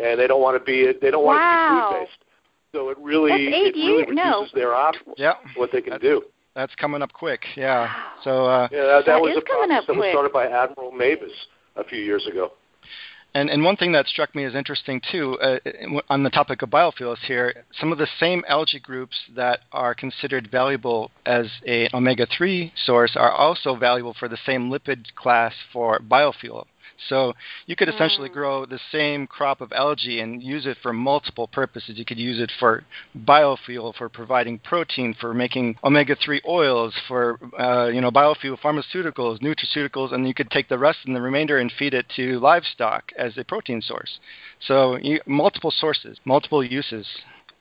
and 0.02 0.18
they 0.18 0.26
don't 0.26 0.40
want 0.40 0.58
to 0.58 0.64
be 0.64 0.92
they 1.02 1.11
don't 1.11 1.25
want 1.25 1.40
it 1.40 1.44
to 1.44 1.75
be 1.75 2.06
food-based. 2.06 2.25
So 2.73 2.88
it 2.90 2.99
really 3.00 3.30
That's 3.30 3.40
eight 3.40 3.75
it 3.75 3.78
really 3.78 3.96
years, 3.99 4.06
reduces 4.08 4.52
no. 4.54 4.58
their 4.61 4.75
options, 4.75 5.14
Yeah, 5.18 5.34
what 5.56 5.73
they 5.73 5.80
can 5.82 5.90
That's- 5.90 6.08
do. 6.08 6.23
That's 6.54 6.75
coming 6.76 7.02
up 7.02 7.12
quick. 7.12 7.42
Yeah. 7.56 7.92
So 8.23 8.46
uh, 8.46 8.68
Yeah, 8.70 8.84
that, 8.84 9.06
that 9.06 9.06
That 9.06 9.20
was 9.20 9.32
is 9.32 9.38
a 9.38 9.42
coming 9.42 9.68
process 9.68 9.82
up 9.82 9.87
that 9.88 9.96
was 9.96 10.11
started 10.11 10.32
by 10.32 10.46
Admiral 10.46 10.92
Mabus 10.92 11.32
a 11.76 11.84
few 11.84 11.99
years 11.99 12.26
ago. 12.26 12.52
And, 13.37 13.50
and 13.50 13.64
one 13.64 13.76
thing 13.76 13.90
that 13.92 14.06
struck 14.06 14.32
me 14.37 14.44
as 14.44 14.54
interesting 14.54 15.00
too, 15.11 15.37
uh, 15.40 15.58
on 16.08 16.23
the 16.23 16.30
topic 16.30 16.62
of 16.62 16.70
biofuels 16.70 17.18
here, 17.26 17.64
some 17.80 17.90
of 17.90 17.99
the 17.99 18.06
same 18.20 18.44
algae 18.46 18.78
groups 18.78 19.16
that 19.34 19.61
are 19.73 19.92
considered 19.92 20.49
valuable 20.52 21.11
as 21.26 21.50
a 21.66 21.88
omega 21.92 22.26
three 22.26 22.73
source 22.76 23.16
are 23.16 23.32
also 23.32 23.75
valuable 23.75 24.14
for 24.16 24.28
the 24.28 24.38
same 24.46 24.70
lipid 24.70 25.12
class 25.16 25.52
for 25.73 25.99
biofuel. 25.99 26.66
So 27.08 27.34
you 27.66 27.76
could 27.76 27.88
essentially 27.88 28.28
mm. 28.28 28.32
grow 28.32 28.66
the 28.66 28.80
same 28.90 29.26
crop 29.26 29.60
of 29.60 29.72
algae 29.72 30.20
and 30.20 30.42
use 30.42 30.66
it 30.66 30.78
for 30.82 30.92
multiple 30.92 31.48
purposes. 31.48 31.96
You 31.96 32.04
could 32.04 32.18
use 32.18 32.40
it 32.40 32.52
for 32.58 32.84
biofuel, 33.16 33.94
for 33.94 34.08
providing 34.08 34.58
protein, 34.58 35.14
for 35.20 35.34
making 35.34 35.76
omega-3 35.84 36.40
oils, 36.48 36.94
for 37.08 37.38
uh, 37.58 37.88
you 37.88 38.00
know 38.00 38.10
biofuel, 38.10 38.58
pharmaceuticals, 38.58 39.40
nutraceuticals, 39.40 40.12
and 40.12 40.26
you 40.26 40.34
could 40.34 40.50
take 40.50 40.68
the 40.68 40.78
rest 40.78 40.98
and 41.06 41.14
the 41.14 41.20
remainder 41.20 41.58
and 41.58 41.72
feed 41.78 41.94
it 41.94 42.06
to 42.16 42.38
livestock 42.40 43.12
as 43.18 43.36
a 43.36 43.44
protein 43.44 43.82
source. 43.82 44.18
So 44.60 44.96
you, 44.96 45.20
multiple 45.26 45.70
sources, 45.70 46.18
multiple 46.24 46.64
uses. 46.64 47.06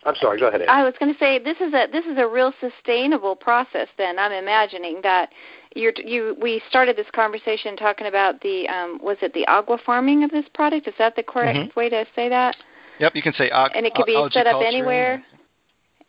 I'm 0.06 0.16
sorry. 0.16 0.40
Go 0.40 0.48
ahead. 0.48 0.62
Anne. 0.62 0.70
I 0.70 0.84
was 0.84 0.94
going 1.00 1.14
to 1.14 1.20
say 1.20 1.40
this 1.40 1.58
is 1.58 1.74
a 1.74 1.88
this 1.92 2.06
is 2.06 2.18
a 2.18 2.28
real 2.28 2.54
sustainable 2.60 3.36
process. 3.36 3.88
Then 3.98 4.20
I'm 4.20 4.32
imagining 4.32 5.00
that 5.04 5.30
you're, 5.76 5.94
you 5.98 6.36
we 6.42 6.62
started 6.70 6.96
this 6.96 7.08
conversation 7.14 7.76
talking 7.76 8.08
about 8.08 8.42
the 8.42 8.68
um, 8.68 9.00
was 9.02 9.18
it 9.22 9.34
the 9.34 9.46
aqua 9.48 9.78
farming 9.86 10.24
of 10.24 10.32
this 10.32 10.46
product? 10.54 10.88
Is 10.88 10.94
that 10.98 11.16
the 11.16 11.24
correct 11.24 11.58
mm-hmm. 11.58 11.80
way 11.80 11.90
to 11.90 12.06
say 12.16 12.30
that? 12.30 12.56
Yep, 13.00 13.16
you 13.16 13.22
can 13.22 13.34
say 13.34 13.50
ag- 13.50 13.72
and 13.76 13.86
it 13.86 13.94
could 13.96 14.06
be 14.06 14.28
set 14.32 14.48
up 14.48 14.62
anywhere. 14.64 15.24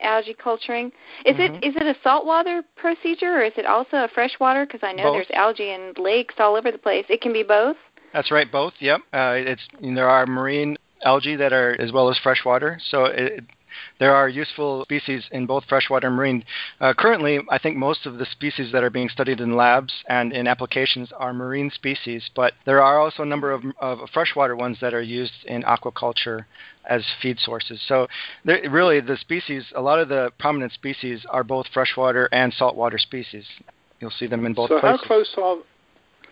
Algae 0.00 0.34
culturing. 0.34 0.90
Is 1.24 1.36
mm-hmm. 1.36 1.54
it 1.54 1.64
is 1.64 1.76
it 1.76 1.86
a 1.86 1.96
saltwater 2.02 2.62
procedure 2.76 3.38
or 3.38 3.42
is 3.42 3.52
it 3.56 3.64
also 3.64 3.98
a 3.98 4.08
freshwater? 4.08 4.66
Because 4.66 4.80
I 4.82 4.92
know 4.92 5.04
both. 5.04 5.14
there's 5.14 5.30
algae 5.32 5.70
in 5.70 5.94
lakes 5.96 6.34
all 6.38 6.56
over 6.56 6.70
the 6.70 6.78
place. 6.78 7.06
It 7.08 7.20
can 7.20 7.32
be 7.32 7.42
both. 7.42 7.76
That's 8.12 8.30
right, 8.30 8.50
both. 8.50 8.74
Yep. 8.80 9.00
Uh, 9.12 9.34
it's 9.36 9.62
there 9.80 10.08
are 10.08 10.26
marine 10.26 10.76
algae 11.04 11.36
that 11.36 11.52
are 11.52 11.80
as 11.80 11.92
well 11.92 12.10
as 12.10 12.18
freshwater. 12.18 12.78
So 12.90 13.06
it, 13.06 13.44
there 13.98 14.14
are 14.14 14.28
useful 14.28 14.84
species 14.84 15.24
in 15.32 15.46
both 15.46 15.64
freshwater 15.66 16.08
and 16.08 16.16
marine. 16.16 16.44
Uh, 16.80 16.94
currently, 16.96 17.40
I 17.50 17.58
think 17.58 17.76
most 17.76 18.06
of 18.06 18.18
the 18.18 18.26
species 18.26 18.72
that 18.72 18.84
are 18.84 18.90
being 18.90 19.08
studied 19.08 19.40
in 19.40 19.56
labs 19.56 19.92
and 20.08 20.32
in 20.32 20.46
applications 20.46 21.10
are 21.16 21.32
marine 21.32 21.70
species, 21.70 22.30
but 22.34 22.52
there 22.66 22.82
are 22.82 22.98
also 22.98 23.22
a 23.22 23.26
number 23.26 23.52
of, 23.52 23.64
of 23.80 23.98
freshwater 24.12 24.56
ones 24.56 24.78
that 24.80 24.94
are 24.94 25.02
used 25.02 25.44
in 25.46 25.62
aquaculture 25.62 26.46
as 26.88 27.04
feed 27.22 27.38
sources. 27.40 27.80
So, 27.88 28.08
really, 28.44 29.00
the 29.00 29.16
species, 29.16 29.64
a 29.74 29.80
lot 29.80 29.98
of 29.98 30.08
the 30.08 30.32
prominent 30.38 30.72
species 30.72 31.24
are 31.30 31.44
both 31.44 31.66
freshwater 31.72 32.28
and 32.32 32.52
saltwater 32.52 32.98
species. 32.98 33.46
You'll 34.00 34.10
see 34.10 34.26
them 34.26 34.44
in 34.44 34.52
both 34.52 34.68
so 34.68 34.80
places. 34.80 35.00
how 35.00 35.06
close 35.06 35.34
are 35.38 35.56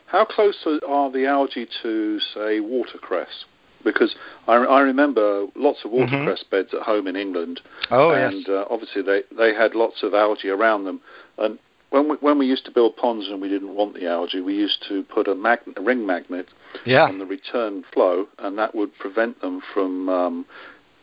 how 0.07 0.27
close 0.27 0.59
are 0.87 1.11
the 1.11 1.25
algae 1.25 1.67
to, 1.83 2.21
say, 2.35 2.61
watercress? 2.61 3.47
Because 3.85 4.15
I, 4.47 4.55
I 4.55 4.81
remember 4.81 5.47
lots 5.55 5.81
of 5.85 5.91
watercress 5.91 6.41
mm-hmm. 6.41 6.57
beds 6.57 6.69
at 6.75 6.83
home 6.83 7.07
in 7.07 7.17
England. 7.17 7.61
Oh, 7.91 8.11
and 8.11 8.41
yes. 8.41 8.49
uh, 8.49 8.65
obviously 8.71 9.03
they 9.03 9.23
they 9.37 9.55
had 9.55 9.75
lots 9.75 10.03
of 10.03 10.15
algae 10.15 10.49
around 10.49 10.85
them. 10.85 11.01
And 11.39 11.59
when 11.91 12.09
we, 12.09 12.17
when 12.21 12.39
we 12.39 12.47
used 12.47 12.65
to 12.65 12.71
build 12.71 12.97
ponds 12.97 13.29
and 13.29 13.41
we 13.41 13.49
didn't 13.49 13.75
want 13.75 13.95
the 13.95 14.09
algae, 14.09 14.41
we 14.41 14.55
used 14.55 14.85
to 14.89 15.03
put 15.05 15.29
a, 15.29 15.35
magnet, 15.35 15.77
a 15.79 15.83
ring 15.83 16.07
magnet 16.07 16.49
yeah. 16.87 17.05
on 17.05 17.19
the 17.19 17.27
return 17.27 17.85
flow, 17.93 18.27
and 18.39 18.57
that 18.59 18.75
would 18.75 18.97
prevent 18.99 19.41
them 19.43 19.61
from 19.75 20.09
um, 20.09 20.47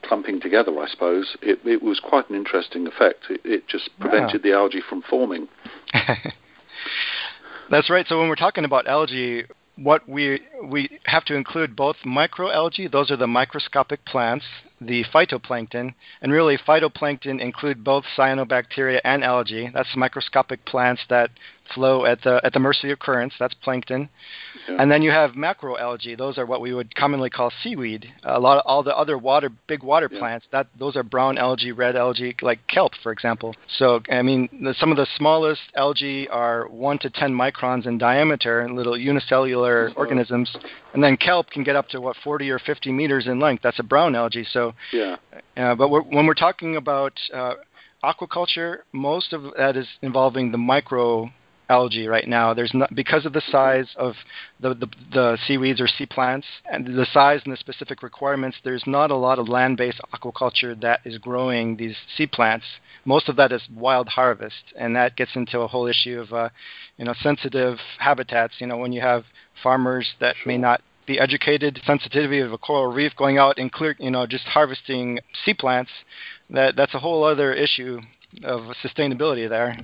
clumping 0.03 0.41
together. 0.41 0.77
I 0.79 0.87
suppose 0.89 1.37
it, 1.41 1.59
it 1.63 1.83
was 1.83 1.99
quite 1.99 2.29
an 2.29 2.35
interesting 2.35 2.87
effect. 2.87 3.25
It, 3.29 3.41
it 3.45 3.67
just 3.67 3.89
prevented 3.99 4.41
the 4.41 4.53
algae 4.53 4.81
from 4.87 5.03
forming. 5.07 5.47
That's 7.69 7.89
right. 7.89 8.07
So 8.07 8.19
when 8.19 8.29
we're 8.29 8.35
talking 8.35 8.65
about 8.65 8.87
algae, 8.87 9.43
what 9.81 10.07
we 10.07 10.41
we 10.63 10.99
have 11.05 11.25
to 11.25 11.35
include 11.35 11.75
both 11.75 11.95
microalgae, 12.05 12.91
those 12.91 13.11
are 13.11 13.17
the 13.17 13.27
microscopic 13.27 14.03
plants, 14.05 14.45
the 14.81 15.03
phytoplankton, 15.13 15.93
and 16.21 16.31
really 16.31 16.57
phytoplankton 16.57 17.39
include 17.39 17.83
both 17.83 18.03
cyanobacteria 18.17 18.99
and 19.03 19.23
algae. 19.23 19.69
That's 19.73 19.95
microscopic 19.95 20.65
plants 20.65 21.01
that 21.09 21.31
flow 21.73 22.05
at 22.05 22.21
the 22.23 22.41
at 22.43 22.53
the 22.53 22.59
mercy 22.59 22.91
of 22.91 22.99
currents. 22.99 23.35
That's 23.39 23.53
plankton. 23.55 24.09
Yeah. 24.67 24.77
And 24.79 24.91
then 24.91 25.01
you 25.01 25.11
have 25.11 25.31
macroalgae. 25.31 26.17
Those 26.17 26.37
are 26.37 26.45
what 26.45 26.61
we 26.61 26.73
would 26.73 26.95
commonly 26.95 27.29
call 27.29 27.51
seaweed. 27.63 28.11
A 28.23 28.39
lot 28.39 28.57
of 28.57 28.63
all 28.65 28.83
the 28.83 28.95
other 28.95 29.17
water 29.17 29.49
big 29.67 29.83
water 29.83 30.09
yeah. 30.11 30.19
plants. 30.19 30.45
That 30.51 30.67
those 30.77 30.95
are 30.95 31.03
brown 31.03 31.37
algae, 31.37 31.71
red 31.71 31.95
algae, 31.95 32.35
like 32.41 32.59
kelp, 32.67 32.93
for 33.01 33.11
example. 33.11 33.55
So 33.77 34.01
I 34.11 34.21
mean, 34.21 34.49
the, 34.61 34.73
some 34.79 34.91
of 34.91 34.97
the 34.97 35.07
smallest 35.17 35.61
algae 35.75 36.27
are 36.29 36.67
one 36.67 36.99
to 36.99 37.09
ten 37.09 37.33
microns 37.33 37.85
in 37.85 37.97
diameter, 37.97 38.67
little 38.71 38.97
unicellular 38.97 39.89
mm-hmm. 39.89 39.99
organisms. 39.99 40.55
And 40.93 41.03
then 41.03 41.17
kelp 41.17 41.49
can 41.49 41.63
get 41.63 41.75
up 41.75 41.87
to 41.89 42.01
what 42.01 42.15
40 42.23 42.49
or 42.49 42.59
50 42.59 42.91
meters 42.91 43.27
in 43.27 43.39
length. 43.39 43.61
That's 43.61 43.79
a 43.79 43.83
brown 43.83 44.15
algae. 44.15 44.45
So 44.51 44.73
yeah. 44.91 45.17
Uh, 45.55 45.75
but 45.75 45.89
we're, 45.89 46.01
when 46.01 46.25
we're 46.25 46.33
talking 46.33 46.75
about 46.75 47.13
uh, 47.33 47.53
aquaculture, 48.03 48.79
most 48.91 49.33
of 49.33 49.43
that 49.57 49.75
is 49.75 49.87
involving 50.01 50.51
the 50.51 50.57
micro 50.57 51.29
algae 51.69 52.07
right 52.07 52.27
now. 52.27 52.53
There's 52.53 52.73
not 52.73 52.93
because 52.93 53.25
of 53.25 53.33
the 53.33 53.41
size 53.49 53.87
of 53.95 54.15
the, 54.59 54.73
the, 54.73 54.87
the 55.13 55.37
seaweeds 55.47 55.79
or 55.79 55.87
sea 55.87 56.05
plants 56.05 56.47
and 56.71 56.85
the 56.85 57.07
size 57.13 57.41
and 57.45 57.53
the 57.53 57.57
specific 57.57 58.03
requirements. 58.03 58.57
There's 58.63 58.83
not 58.85 59.11
a 59.11 59.15
lot 59.15 59.39
of 59.39 59.47
land-based 59.47 60.01
aquaculture 60.13 60.79
that 60.81 61.01
is 61.05 61.17
growing 61.17 61.77
these 61.77 61.95
sea 62.17 62.27
plants. 62.27 62.65
Most 63.05 63.29
of 63.29 63.35
that 63.37 63.51
is 63.51 63.61
wild 63.73 64.09
harvest, 64.09 64.73
and 64.77 64.95
that 64.95 65.15
gets 65.15 65.35
into 65.35 65.59
a 65.59 65.67
whole 65.67 65.87
issue 65.87 66.19
of 66.19 66.33
uh, 66.33 66.49
you 66.97 67.05
know 67.05 67.13
sensitive 67.21 67.77
habitats. 67.99 68.55
You 68.59 68.67
know 68.67 68.77
when 68.77 68.91
you 68.91 69.01
have 69.01 69.23
farmers 69.63 70.13
that 70.19 70.35
sure. 70.35 70.51
may 70.51 70.57
not 70.57 70.81
be 71.09 71.19
educated, 71.19 71.81
sensitivity 71.85 72.39
of 72.39 72.53
a 72.53 72.57
coral 72.57 72.93
reef, 72.93 73.15
going 73.17 73.39
out 73.39 73.57
and 73.57 73.71
clear, 73.71 73.95
you 73.99 74.11
know, 74.11 74.27
just 74.27 74.43
harvesting 74.43 75.17
sea 75.43 75.55
plants, 75.55 75.89
that 76.51 76.75
that's 76.75 76.93
a 76.93 76.99
whole 76.99 77.23
other 77.23 77.51
issue 77.51 77.99
of 78.43 78.61
sustainability 78.83 79.49
there. 79.49 79.75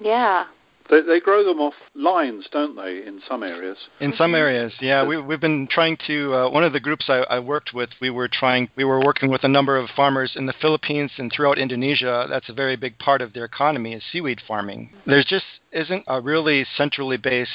Yeah, 0.00 0.46
they, 0.90 1.00
they 1.00 1.20
grow 1.20 1.44
them 1.44 1.60
off 1.60 1.74
lines, 1.94 2.46
don't 2.52 2.76
they, 2.76 3.06
in 3.06 3.20
some 3.28 3.42
areas? 3.42 3.78
In 4.00 4.12
some 4.16 4.34
areas, 4.34 4.72
yeah. 4.80 5.04
We, 5.04 5.20
we've 5.20 5.40
been 5.40 5.66
trying 5.70 5.96
to. 6.06 6.34
Uh, 6.34 6.50
one 6.50 6.64
of 6.64 6.72
the 6.72 6.80
groups 6.80 7.06
I, 7.08 7.24
I 7.30 7.38
worked 7.38 7.72
with, 7.74 7.90
we 8.00 8.10
were 8.10 8.28
trying. 8.28 8.68
We 8.76 8.84
were 8.84 9.04
working 9.04 9.30
with 9.30 9.44
a 9.44 9.48
number 9.48 9.76
of 9.76 9.88
farmers 9.90 10.32
in 10.36 10.46
the 10.46 10.54
Philippines 10.60 11.12
and 11.16 11.32
throughout 11.32 11.58
Indonesia. 11.58 12.26
That's 12.28 12.48
a 12.48 12.54
very 12.54 12.76
big 12.76 12.98
part 12.98 13.22
of 13.22 13.32
their 13.32 13.44
economy 13.44 13.94
is 13.94 14.02
seaweed 14.12 14.40
farming. 14.46 14.90
There's 15.06 15.26
just 15.26 15.46
isn't 15.72 16.04
a 16.06 16.20
really 16.20 16.66
centrally 16.76 17.16
based 17.16 17.50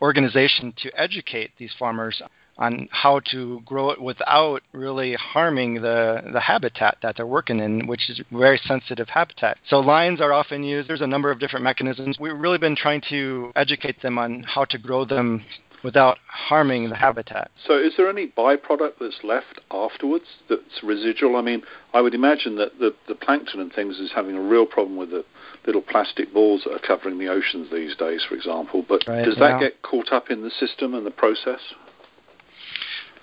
organization 0.00 0.72
to 0.78 0.90
educate 1.00 1.50
these 1.58 1.72
farmers 1.78 2.22
on 2.58 2.88
how 2.90 3.20
to 3.32 3.60
grow 3.64 3.90
it 3.90 4.00
without 4.00 4.62
really 4.72 5.14
harming 5.14 5.74
the, 5.74 6.22
the 6.32 6.40
habitat 6.40 6.98
that 7.02 7.16
they're 7.16 7.26
working 7.26 7.58
in, 7.58 7.86
which 7.86 8.08
is 8.08 8.20
very 8.30 8.60
sensitive 8.64 9.08
habitat. 9.08 9.58
So 9.68 9.80
lines 9.80 10.20
are 10.20 10.32
often 10.32 10.62
used. 10.62 10.88
There's 10.88 11.00
a 11.00 11.06
number 11.06 11.30
of 11.30 11.40
different 11.40 11.64
mechanisms. 11.64 12.18
We've 12.20 12.36
really 12.36 12.58
been 12.58 12.76
trying 12.76 13.02
to 13.10 13.52
educate 13.56 14.02
them 14.02 14.18
on 14.18 14.44
how 14.44 14.64
to 14.66 14.78
grow 14.78 15.04
them 15.04 15.44
without 15.84 16.16
harming 16.26 16.88
the 16.88 16.96
habitat. 16.96 17.50
So, 17.66 17.78
is 17.78 17.92
there 17.96 18.08
any 18.08 18.26
byproduct 18.26 18.94
that's 18.98 19.22
left 19.22 19.60
afterwards 19.70 20.24
that's 20.48 20.82
residual? 20.82 21.36
I 21.36 21.42
mean, 21.42 21.62
I 21.92 22.00
would 22.00 22.14
imagine 22.14 22.56
that 22.56 22.78
the, 22.78 22.94
the 23.06 23.14
plankton 23.14 23.60
and 23.60 23.70
things 23.72 23.98
is 23.98 24.10
having 24.12 24.34
a 24.34 24.40
real 24.40 24.64
problem 24.64 24.96
with 24.96 25.10
the 25.10 25.24
little 25.66 25.82
plastic 25.82 26.32
balls 26.32 26.62
that 26.64 26.72
are 26.72 26.86
covering 26.86 27.18
the 27.18 27.28
oceans 27.28 27.70
these 27.70 27.94
days, 27.96 28.24
for 28.26 28.34
example. 28.34 28.84
But 28.88 29.04
right, 29.06 29.24
does 29.24 29.36
that 29.36 29.60
yeah. 29.60 29.68
get 29.68 29.82
caught 29.82 30.10
up 30.10 30.30
in 30.30 30.42
the 30.42 30.50
system 30.50 30.94
and 30.94 31.06
the 31.06 31.10
process? 31.10 31.60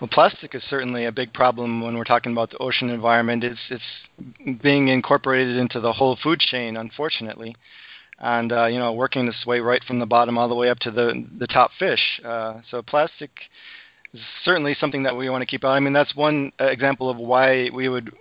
Well, 0.01 0.09
plastic 0.11 0.55
is 0.55 0.63
certainly 0.67 1.05
a 1.05 1.11
big 1.11 1.31
problem 1.31 1.83
when 1.83 1.95
we're 1.95 2.05
talking 2.05 2.31
about 2.31 2.49
the 2.49 2.57
ocean 2.57 2.89
environment. 2.89 3.43
It's 3.43 3.59
it's 3.69 4.59
being 4.63 4.87
incorporated 4.87 5.57
into 5.57 5.79
the 5.79 5.93
whole 5.93 6.17
food 6.23 6.39
chain, 6.39 6.75
unfortunately, 6.75 7.55
and 8.17 8.51
uh, 8.51 8.65
you 8.65 8.79
know 8.79 8.93
working 8.93 9.27
its 9.27 9.45
way 9.45 9.59
right 9.59 9.83
from 9.83 9.99
the 9.99 10.07
bottom 10.07 10.39
all 10.39 10.49
the 10.49 10.55
way 10.55 10.71
up 10.71 10.79
to 10.79 10.91
the 10.91 11.23
the 11.37 11.45
top 11.45 11.69
fish. 11.77 12.19
Uh, 12.25 12.61
so 12.71 12.81
plastic 12.81 13.29
is 14.11 14.21
certainly 14.43 14.73
something 14.73 15.03
that 15.03 15.15
we 15.15 15.29
want 15.29 15.43
to 15.43 15.45
keep 15.45 15.63
out. 15.63 15.73
I 15.73 15.79
mean, 15.79 15.93
that's 15.93 16.15
one 16.15 16.51
example 16.59 17.07
of 17.07 17.17
why 17.17 17.69
we 17.71 17.87
would 17.87 18.11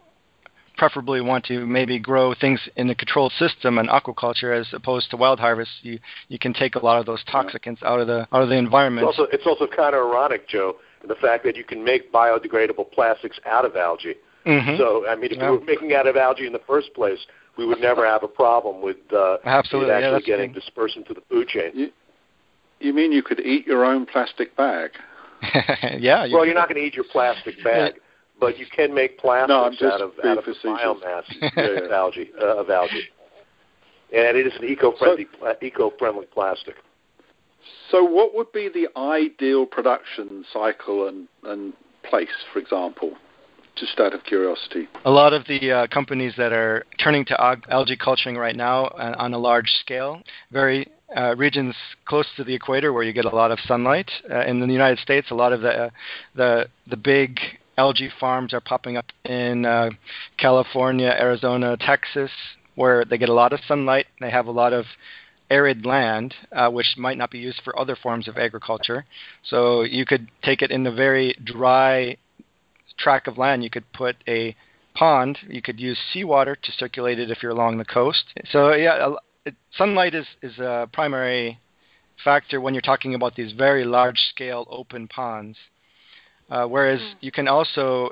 preferably 0.77 1.23
want 1.23 1.47
to 1.47 1.67
maybe 1.67 1.99
grow 1.99 2.35
things 2.35 2.61
in 2.77 2.91
a 2.91 2.95
controlled 2.95 3.33
system 3.39 3.79
and 3.79 3.89
aquaculture 3.89 4.59
as 4.59 4.67
opposed 4.75 5.11
to 5.13 5.17
wild 5.17 5.41
harvest. 5.41 5.71
You 5.81 5.99
you 6.29 6.39
can 6.39 6.53
take 6.53 6.75
a 6.75 6.85
lot 6.85 7.01
of 7.01 7.07
those 7.07 7.25
toxicants 7.25 7.83
out 7.83 8.01
of 8.01 8.07
the 8.07 8.29
out 8.35 8.43
of 8.43 8.51
the 8.51 8.57
environment. 8.57 9.09
It's 9.09 9.19
also, 9.19 9.31
it's 9.33 9.47
also 9.47 9.67
kind 9.67 9.95
of 9.95 10.05
ironic, 10.05 10.47
Joe 10.47 10.77
the 11.07 11.15
fact 11.15 11.45
that 11.45 11.57
you 11.57 11.65
can 11.65 11.85
make 11.85 12.13
biodegradable 12.13 12.91
plastics 12.93 13.39
out 13.47 13.65
of 13.65 13.77
algae. 13.77 14.15
Mm-hmm. 14.47 14.77
So, 14.77 15.07
I 15.07 15.17
mean, 15.17 15.33
if 15.33 15.39
yeah. 15.39 15.51
we 15.51 15.59
were 15.59 15.65
making 15.65 15.95
out 15.95 16.07
of 16.07 16.17
algae 16.17 16.47
in 16.47 16.53
the 16.53 16.63
first 16.67 16.95
place, 16.95 17.19
we 17.57 17.67
would 17.67 17.81
never 17.81 18.07
have 18.07 18.23
a 18.23 18.29
problem 18.29 18.83
with 18.83 18.97
uh, 19.13 19.37
Absolutely. 19.45 19.91
it 19.91 19.95
actually 19.95 20.23
yeah, 20.31 20.37
getting 20.37 20.53
dispersed 20.53 20.97
into 20.97 21.15
the 21.15 21.23
food 21.29 21.49
chain. 21.49 21.73
You, 21.75 21.91
you 22.81 22.95
mean 22.95 23.13
you 23.13 23.23
could 23.23 23.41
eat 23.41 23.67
your 23.67 23.85
own 23.85 24.07
plastic 24.07 24.57
bag? 24.57 24.93
yeah. 25.99 26.25
You 26.25 26.35
well, 26.35 26.47
you're 26.47 26.55
not 26.55 26.69
going 26.69 26.81
to 26.81 26.87
eat 26.87 26.95
your 26.95 27.05
plastic 27.11 27.63
bag, 27.63 27.95
but 28.39 28.59
you 28.59 28.67
can 28.67 28.95
make 28.95 29.19
plastics 29.19 29.81
no, 29.81 29.91
out 29.91 30.01
of 30.01 30.13
out 30.25 30.39
of 30.39 30.45
biomass 30.45 31.25
of 31.85 31.91
algae 31.91 32.31
uh, 32.41 32.57
of 32.57 32.71
algae, 32.71 33.09
and 34.15 34.37
it 34.37 34.47
is 34.47 34.53
an 34.59 34.65
eco-friendly 34.65 35.27
so, 35.39 35.47
uh, 35.47 35.55
eco-friendly 35.63 36.27
plastic. 36.33 36.75
So, 37.91 38.05
what 38.05 38.35
would 38.35 38.53
be 38.53 38.69
the 38.69 38.89
ideal 38.99 39.67
production 39.67 40.45
cycle 40.53 41.09
and, 41.09 41.29
and 41.45 41.73
place, 42.09 42.29
for 42.53 42.59
example? 42.59 43.15
Just 43.77 43.99
out 44.01 44.13
of 44.15 44.25
curiosity. 44.25 44.89
A 45.05 45.11
lot 45.11 45.33
of 45.33 45.47
the 45.47 45.71
uh, 45.71 45.87
companies 45.87 46.35
that 46.37 46.53
are 46.53 46.85
turning 47.03 47.25
to 47.27 47.59
algae 47.71 47.97
culturing 47.97 48.37
right 48.37 48.57
now 48.57 48.87
uh, 48.87 49.15
on 49.17 49.33
a 49.33 49.39
large 49.39 49.71
scale, 49.81 50.21
very 50.51 50.87
uh, 51.17 51.35
regions 51.37 51.75
close 52.05 52.27
to 52.37 52.45
the 52.45 52.55
equator 52.55 52.93
where 52.93 53.03
you 53.03 53.13
get 53.13 53.25
a 53.25 53.35
lot 53.35 53.51
of 53.51 53.59
sunlight. 53.61 54.11
Uh, 54.31 54.45
in 54.45 54.61
the 54.61 54.67
United 54.67 54.99
States, 54.99 55.31
a 55.31 55.35
lot 55.35 55.53
of 55.53 55.61
the 55.61 55.71
uh, 55.71 55.91
the 56.35 56.69
the 56.89 56.97
big 56.97 57.39
algae 57.79 58.11
farms 58.21 58.53
are 58.53 58.61
popping 58.61 58.97
up 58.97 59.07
in 59.25 59.65
uh, 59.65 59.91
California, 60.37 61.09
Arizona, 61.09 61.77
Texas, 61.79 62.31
where 62.75 63.05
they 63.05 63.19
get 63.19 63.29
a 63.29 63.35
lot 63.35 63.53
of 63.53 63.61
sunlight. 63.67 64.07
They 64.21 64.31
have 64.31 64.47
a 64.47 64.51
lot 64.51 64.73
of 64.73 64.85
arid 65.51 65.85
land, 65.85 66.35
uh, 66.53 66.71
which 66.71 66.95
might 66.97 67.19
not 67.19 67.31
be 67.31 67.39
used 67.39 67.61
for 67.63 67.79
other 67.79 67.97
forms 67.97 68.29
of 68.29 68.37
agriculture. 68.37 69.05
So 69.45 69.83
you 69.83 70.07
could 70.07 70.29
take 70.43 70.63
it 70.63 70.71
in 70.71 70.87
a 70.87 70.93
very 70.93 71.35
dry 71.43 72.17
tract 72.99 73.29
of 73.29 73.37
land. 73.37 73.65
You 73.65 73.71
could 73.71 73.91
put 73.93 74.17
a 74.29 74.55
pond. 74.95 75.39
You 75.49 75.63
could 75.63 75.81
use 75.81 75.99
seawater 76.13 76.57
to 76.57 76.73
circulate 76.73 77.19
it 77.19 77.31
if 77.31 77.43
you're 77.43 77.53
along 77.53 77.79
the 77.79 77.85
coast. 77.85 78.25
So 78.51 78.73
yeah, 78.75 79.15
it, 79.45 79.55
sunlight 79.77 80.15
is 80.15 80.27
is 80.43 80.59
a 80.59 80.89
primary 80.93 81.59
factor 82.25 82.61
when 82.61 82.75
you're 82.75 82.81
talking 82.83 83.15
about 83.15 83.35
these 83.35 83.53
very 83.53 83.85
large 83.85 84.19
scale 84.33 84.67
open 84.71 85.09
ponds. 85.09 85.57
Uh, 86.51 86.67
whereas 86.67 87.01
mm. 87.01 87.15
you 87.21 87.31
can 87.31 87.47
also, 87.47 88.11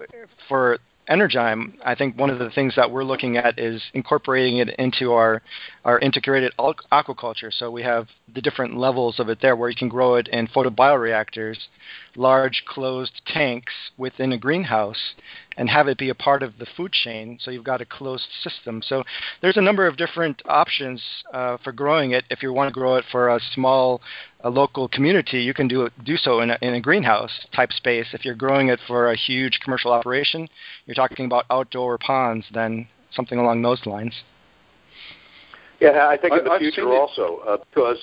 for 0.48 0.78
Energime, 1.08 1.72
I 1.84 1.94
think 1.94 2.18
one 2.18 2.28
of 2.28 2.38
the 2.38 2.50
things 2.50 2.74
that 2.76 2.90
we're 2.90 3.04
looking 3.04 3.38
at 3.38 3.58
is 3.58 3.82
incorporating 3.94 4.58
it 4.58 4.68
into 4.78 5.12
our 5.12 5.40
our 5.84 5.98
integrated 6.00 6.52
aquaculture. 6.58 7.50
So 7.50 7.70
we 7.70 7.82
have 7.82 8.08
the 8.34 8.42
different 8.42 8.76
levels 8.76 9.18
of 9.18 9.30
it 9.30 9.38
there, 9.40 9.56
where 9.56 9.70
you 9.70 9.76
can 9.76 9.88
grow 9.88 10.16
it 10.16 10.28
in 10.28 10.48
photobioreactors, 10.48 11.56
large 12.18 12.64
closed 12.66 13.22
tanks 13.26 13.72
within 13.96 14.32
a 14.32 14.38
greenhouse, 14.38 15.14
and 15.56 15.70
have 15.70 15.88
it 15.88 15.96
be 15.96 16.10
a 16.10 16.14
part 16.14 16.42
of 16.42 16.58
the 16.58 16.66
food 16.76 16.92
chain. 16.92 17.38
So 17.40 17.50
you've 17.50 17.64
got 17.64 17.80
a 17.80 17.86
closed 17.86 18.28
system. 18.42 18.82
So 18.82 19.04
there's 19.40 19.56
a 19.56 19.62
number 19.62 19.86
of 19.86 19.96
different 19.96 20.42
options 20.46 21.02
uh, 21.32 21.56
for 21.62 21.72
growing 21.72 22.10
it. 22.10 22.24
If 22.28 22.42
you 22.42 22.52
want 22.52 22.68
to 22.68 22.78
grow 22.78 22.96
it 22.96 23.04
for 23.10 23.28
a 23.28 23.40
small 23.54 24.00
a 24.42 24.50
local 24.50 24.88
community, 24.88 25.40
you 25.40 25.54
can 25.54 25.66
do 25.66 25.82
it, 25.82 25.92
do 26.04 26.16
so 26.16 26.40
in 26.40 26.50
a, 26.50 26.58
in 26.62 26.74
a 26.74 26.80
greenhouse 26.80 27.46
type 27.54 27.72
space. 27.72 28.06
If 28.12 28.24
you're 28.24 28.36
growing 28.36 28.68
it 28.68 28.78
for 28.86 29.10
a 29.10 29.16
huge 29.16 29.58
commercial 29.64 29.92
operation, 29.92 30.48
you're 30.86 30.94
talking 30.94 31.26
about 31.26 31.44
outdoor 31.50 31.98
ponds, 31.98 32.46
then 32.52 32.86
something 33.12 33.38
along 33.38 33.62
those 33.62 33.84
lines. 33.86 34.14
Yeah, 35.80 36.08
I 36.08 36.16
think 36.16 36.34
in 36.34 36.44
the 36.44 36.50
I've 36.50 36.60
future 36.60 36.88
also, 36.88 37.40
uh, 37.48 37.56
because 37.56 37.98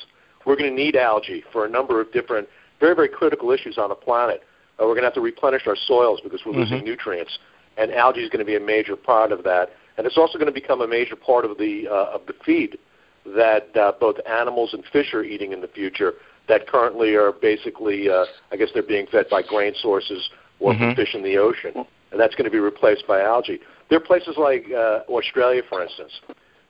we're 0.46 0.56
going 0.56 0.70
to 0.70 0.76
need 0.76 0.96
algae 0.96 1.44
for 1.52 1.66
a 1.66 1.70
number 1.70 2.00
of 2.00 2.12
different, 2.12 2.48
very, 2.80 2.96
very 2.96 3.10
critical 3.10 3.52
issues 3.52 3.78
on 3.78 3.90
the 3.90 3.96
planet. 3.96 4.42
Uh, 4.80 4.84
we're 4.84 4.94
going 4.94 5.02
to 5.02 5.08
have 5.08 5.14
to 5.14 5.22
replenish 5.22 5.68
our 5.68 5.76
soils 5.88 6.20
because 6.24 6.42
we're 6.46 6.54
losing 6.54 6.78
mm-hmm. 6.78 6.88
nutrients, 6.88 7.38
and 7.78 7.94
algae 7.94 8.22
is 8.22 8.30
going 8.30 8.40
to 8.40 8.46
be 8.46 8.56
a 8.56 8.60
major 8.60 8.96
part 8.96 9.32
of 9.32 9.44
that. 9.44 9.70
And 9.98 10.06
it's 10.06 10.18
also 10.18 10.38
going 10.38 10.54
to 10.54 10.60
become 10.60 10.82
a 10.82 10.88
major 10.88 11.16
part 11.16 11.46
of 11.46 11.58
the 11.58 11.88
uh, 11.90 12.16
of 12.16 12.22
the 12.28 12.34
feed 12.46 12.78
that 13.26 13.76
uh, 13.76 13.94
both 14.00 14.18
animals 14.28 14.74
and 14.74 14.84
fish 14.92 15.14
are 15.14 15.24
eating 15.24 15.52
in 15.52 15.62
the 15.62 15.68
future 15.70 16.14
that 16.48 16.68
currently 16.68 17.16
are 17.16 17.32
basically, 17.32 18.10
uh, 18.10 18.26
I 18.52 18.56
guess 18.56 18.70
they're 18.74 18.84
being 18.84 19.08
fed 19.08 19.26
by 19.32 19.42
grain 19.42 19.74
sources 19.82 20.30
or 20.60 20.74
mm-hmm. 20.74 20.84
from 20.84 20.96
fish 20.96 21.16
in 21.16 21.24
the 21.24 21.38
ocean, 21.38 21.74
and 22.12 22.20
that's 22.20 22.36
going 22.36 22.46
to 22.46 22.52
be 22.52 22.60
replaced 22.60 23.08
by 23.08 23.22
algae. 23.22 23.60
There 23.90 23.98
are 23.98 24.02
places 24.02 24.36
like 24.38 24.66
uh, 24.72 25.02
Australia, 25.10 25.64
for 25.68 25.82
instance, 25.82 26.12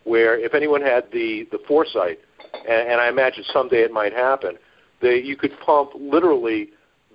where 0.04 0.40
if 0.40 0.54
anyone 0.54 0.82
had 0.82 1.06
the, 1.12 1.48
the 1.52 1.60
foresight, 1.68 2.20
and, 2.54 2.90
and 2.90 3.02
I 3.02 3.10
imagine 3.10 3.44
someday 3.52 3.82
it 3.82 3.92
might 3.92 4.14
happen, 4.14 4.58
that 5.02 5.24
you 5.24 5.36
could 5.36 5.52
pump 5.66 5.92
literally 5.96 6.70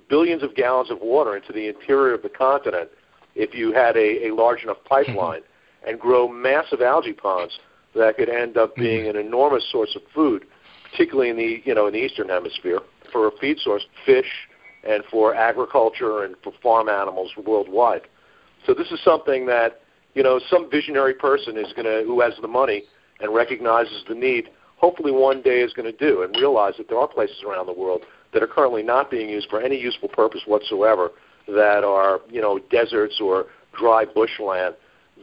billions 0.08 0.42
of 0.42 0.54
gallons 0.54 0.90
of 0.90 0.98
water 1.00 1.36
into 1.36 1.52
the 1.52 1.68
interior 1.68 2.14
of 2.14 2.22
the 2.22 2.28
continent 2.28 2.90
if 3.34 3.54
you 3.54 3.72
had 3.72 3.96
a, 3.96 4.26
a 4.26 4.34
large 4.34 4.62
enough 4.62 4.78
pipeline 4.84 5.42
and 5.86 5.98
grow 5.98 6.28
massive 6.28 6.82
algae 6.82 7.12
ponds 7.12 7.58
that 7.94 8.16
could 8.16 8.28
end 8.28 8.56
up 8.56 8.72
mm-hmm. 8.72 8.82
being 8.82 9.08
an 9.08 9.16
enormous 9.16 9.66
source 9.70 9.96
of 9.96 10.02
food, 10.14 10.44
particularly 10.90 11.30
in 11.30 11.36
the 11.36 11.62
you 11.64 11.74
know 11.74 11.86
in 11.86 11.92
the 11.92 11.98
eastern 11.98 12.28
hemisphere 12.28 12.80
for 13.12 13.28
a 13.28 13.30
feed 13.40 13.58
source, 13.58 13.84
fish, 14.04 14.48
and 14.84 15.02
for 15.10 15.34
agriculture 15.34 16.24
and 16.24 16.34
for 16.42 16.52
farm 16.62 16.88
animals 16.88 17.32
worldwide. 17.44 18.02
So 18.66 18.74
this 18.74 18.90
is 18.90 19.00
something 19.02 19.46
that 19.46 19.80
you 20.14 20.22
know 20.22 20.40
some 20.50 20.70
visionary 20.70 21.14
person 21.14 21.56
is 21.56 21.72
going 21.72 21.86
to 21.86 22.04
who 22.06 22.20
has 22.20 22.34
the 22.40 22.48
money 22.48 22.84
and 23.20 23.34
recognizes 23.34 24.04
the 24.08 24.14
need. 24.14 24.50
Hopefully, 24.80 25.12
one 25.12 25.42
day 25.42 25.60
is 25.60 25.72
going 25.72 25.90
to 25.90 25.96
do 25.96 26.22
and 26.22 26.34
realize 26.36 26.74
that 26.78 26.88
there 26.88 26.98
are 26.98 27.08
places 27.08 27.42
around 27.46 27.66
the 27.66 27.72
world 27.72 28.02
that 28.32 28.42
are 28.42 28.46
currently 28.46 28.82
not 28.82 29.10
being 29.10 29.28
used 29.28 29.48
for 29.50 29.60
any 29.60 29.78
useful 29.78 30.08
purpose 30.08 30.40
whatsoever, 30.46 31.10
that 31.46 31.84
are 31.84 32.20
you 32.28 32.40
know 32.40 32.58
deserts 32.70 33.20
or 33.20 33.46
dry 33.78 34.04
bushland 34.04 34.74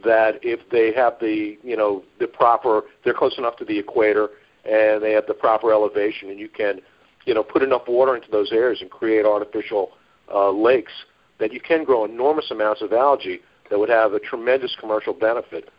that 0.04 0.38
if 0.42 0.60
they 0.70 0.92
have 0.92 1.14
the 1.20 1.58
you 1.62 1.76
know 1.76 2.02
the 2.20 2.26
proper 2.26 2.82
they're 3.04 3.14
close 3.14 3.36
enough 3.38 3.56
to 3.56 3.64
the 3.64 3.78
equator 3.78 4.28
and 4.64 5.02
they 5.02 5.12
have 5.12 5.26
the 5.26 5.34
proper 5.34 5.72
elevation 5.72 6.30
and 6.30 6.38
you 6.38 6.48
can 6.48 6.80
you 7.24 7.34
know 7.34 7.42
put 7.42 7.62
enough 7.62 7.82
water 7.88 8.14
into 8.14 8.30
those 8.30 8.52
areas 8.52 8.80
and 8.80 8.90
create 8.90 9.24
artificial 9.24 9.90
uh, 10.32 10.50
lakes 10.50 10.92
that 11.38 11.52
you 11.52 11.60
can 11.60 11.84
grow 11.84 12.04
enormous 12.04 12.50
amounts 12.50 12.82
of 12.82 12.92
algae 12.92 13.40
that 13.70 13.78
would 13.78 13.88
have 13.88 14.12
a 14.12 14.20
tremendous 14.20 14.74
commercial 14.80 15.12
benefit. 15.12 15.70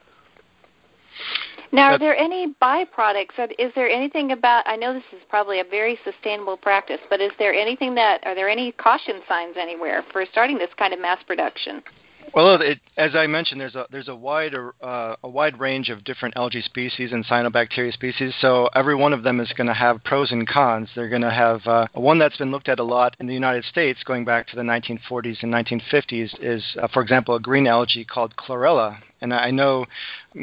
Now, 1.71 1.93
are 1.93 1.99
there 1.99 2.17
any 2.17 2.53
byproducts? 2.61 3.53
Is 3.59 3.71
there 3.75 3.89
anything 3.89 4.31
about? 4.31 4.63
I 4.67 4.75
know 4.75 4.93
this 4.93 5.03
is 5.13 5.21
probably 5.29 5.59
a 5.59 5.63
very 5.63 5.99
sustainable 6.03 6.57
practice, 6.57 6.99
but 7.09 7.21
is 7.21 7.31
there 7.37 7.53
anything 7.53 7.93
that? 7.95 8.25
Are 8.25 8.33
there 8.33 8.49
any 8.49 8.71
caution 8.71 9.21
signs 9.27 9.55
anywhere 9.57 10.03
for 10.11 10.25
starting 10.31 10.57
this 10.57 10.73
kind 10.77 10.93
of 10.93 10.99
mass 10.99 11.19
production? 11.27 11.83
Well, 12.33 12.61
it, 12.61 12.79
as 12.97 13.15
I 13.15 13.27
mentioned, 13.27 13.61
there's 13.61 13.75
a 13.75 13.85
there's 13.91 14.07
a 14.07 14.15
wide 14.15 14.53
uh, 14.55 15.15
a 15.23 15.29
wide 15.29 15.59
range 15.59 15.89
of 15.89 16.03
different 16.03 16.37
algae 16.37 16.61
species 16.61 17.11
and 17.11 17.25
cyanobacteria 17.25 17.93
species. 17.93 18.33
So 18.39 18.69
every 18.75 18.95
one 18.95 19.13
of 19.13 19.23
them 19.23 19.39
is 19.39 19.51
going 19.53 19.67
to 19.67 19.73
have 19.73 20.03
pros 20.03 20.31
and 20.31 20.47
cons. 20.47 20.89
They're 20.95 21.09
going 21.09 21.21
to 21.23 21.31
have 21.31 21.65
uh, 21.65 21.87
one 21.93 22.19
that's 22.19 22.37
been 22.37 22.51
looked 22.51 22.69
at 22.69 22.79
a 22.79 22.83
lot 22.83 23.15
in 23.19 23.27
the 23.27 23.33
United 23.33 23.65
States, 23.65 24.03
going 24.03 24.25
back 24.25 24.47
to 24.47 24.55
the 24.55 24.61
1940s 24.61 25.43
and 25.43 25.53
1950s, 25.53 26.35
is 26.41 26.63
uh, 26.81 26.87
for 26.87 27.01
example 27.01 27.35
a 27.35 27.39
green 27.39 27.67
algae 27.67 28.05
called 28.05 28.35
chlorella. 28.35 29.01
And 29.21 29.33
I 29.33 29.51
know, 29.51 29.85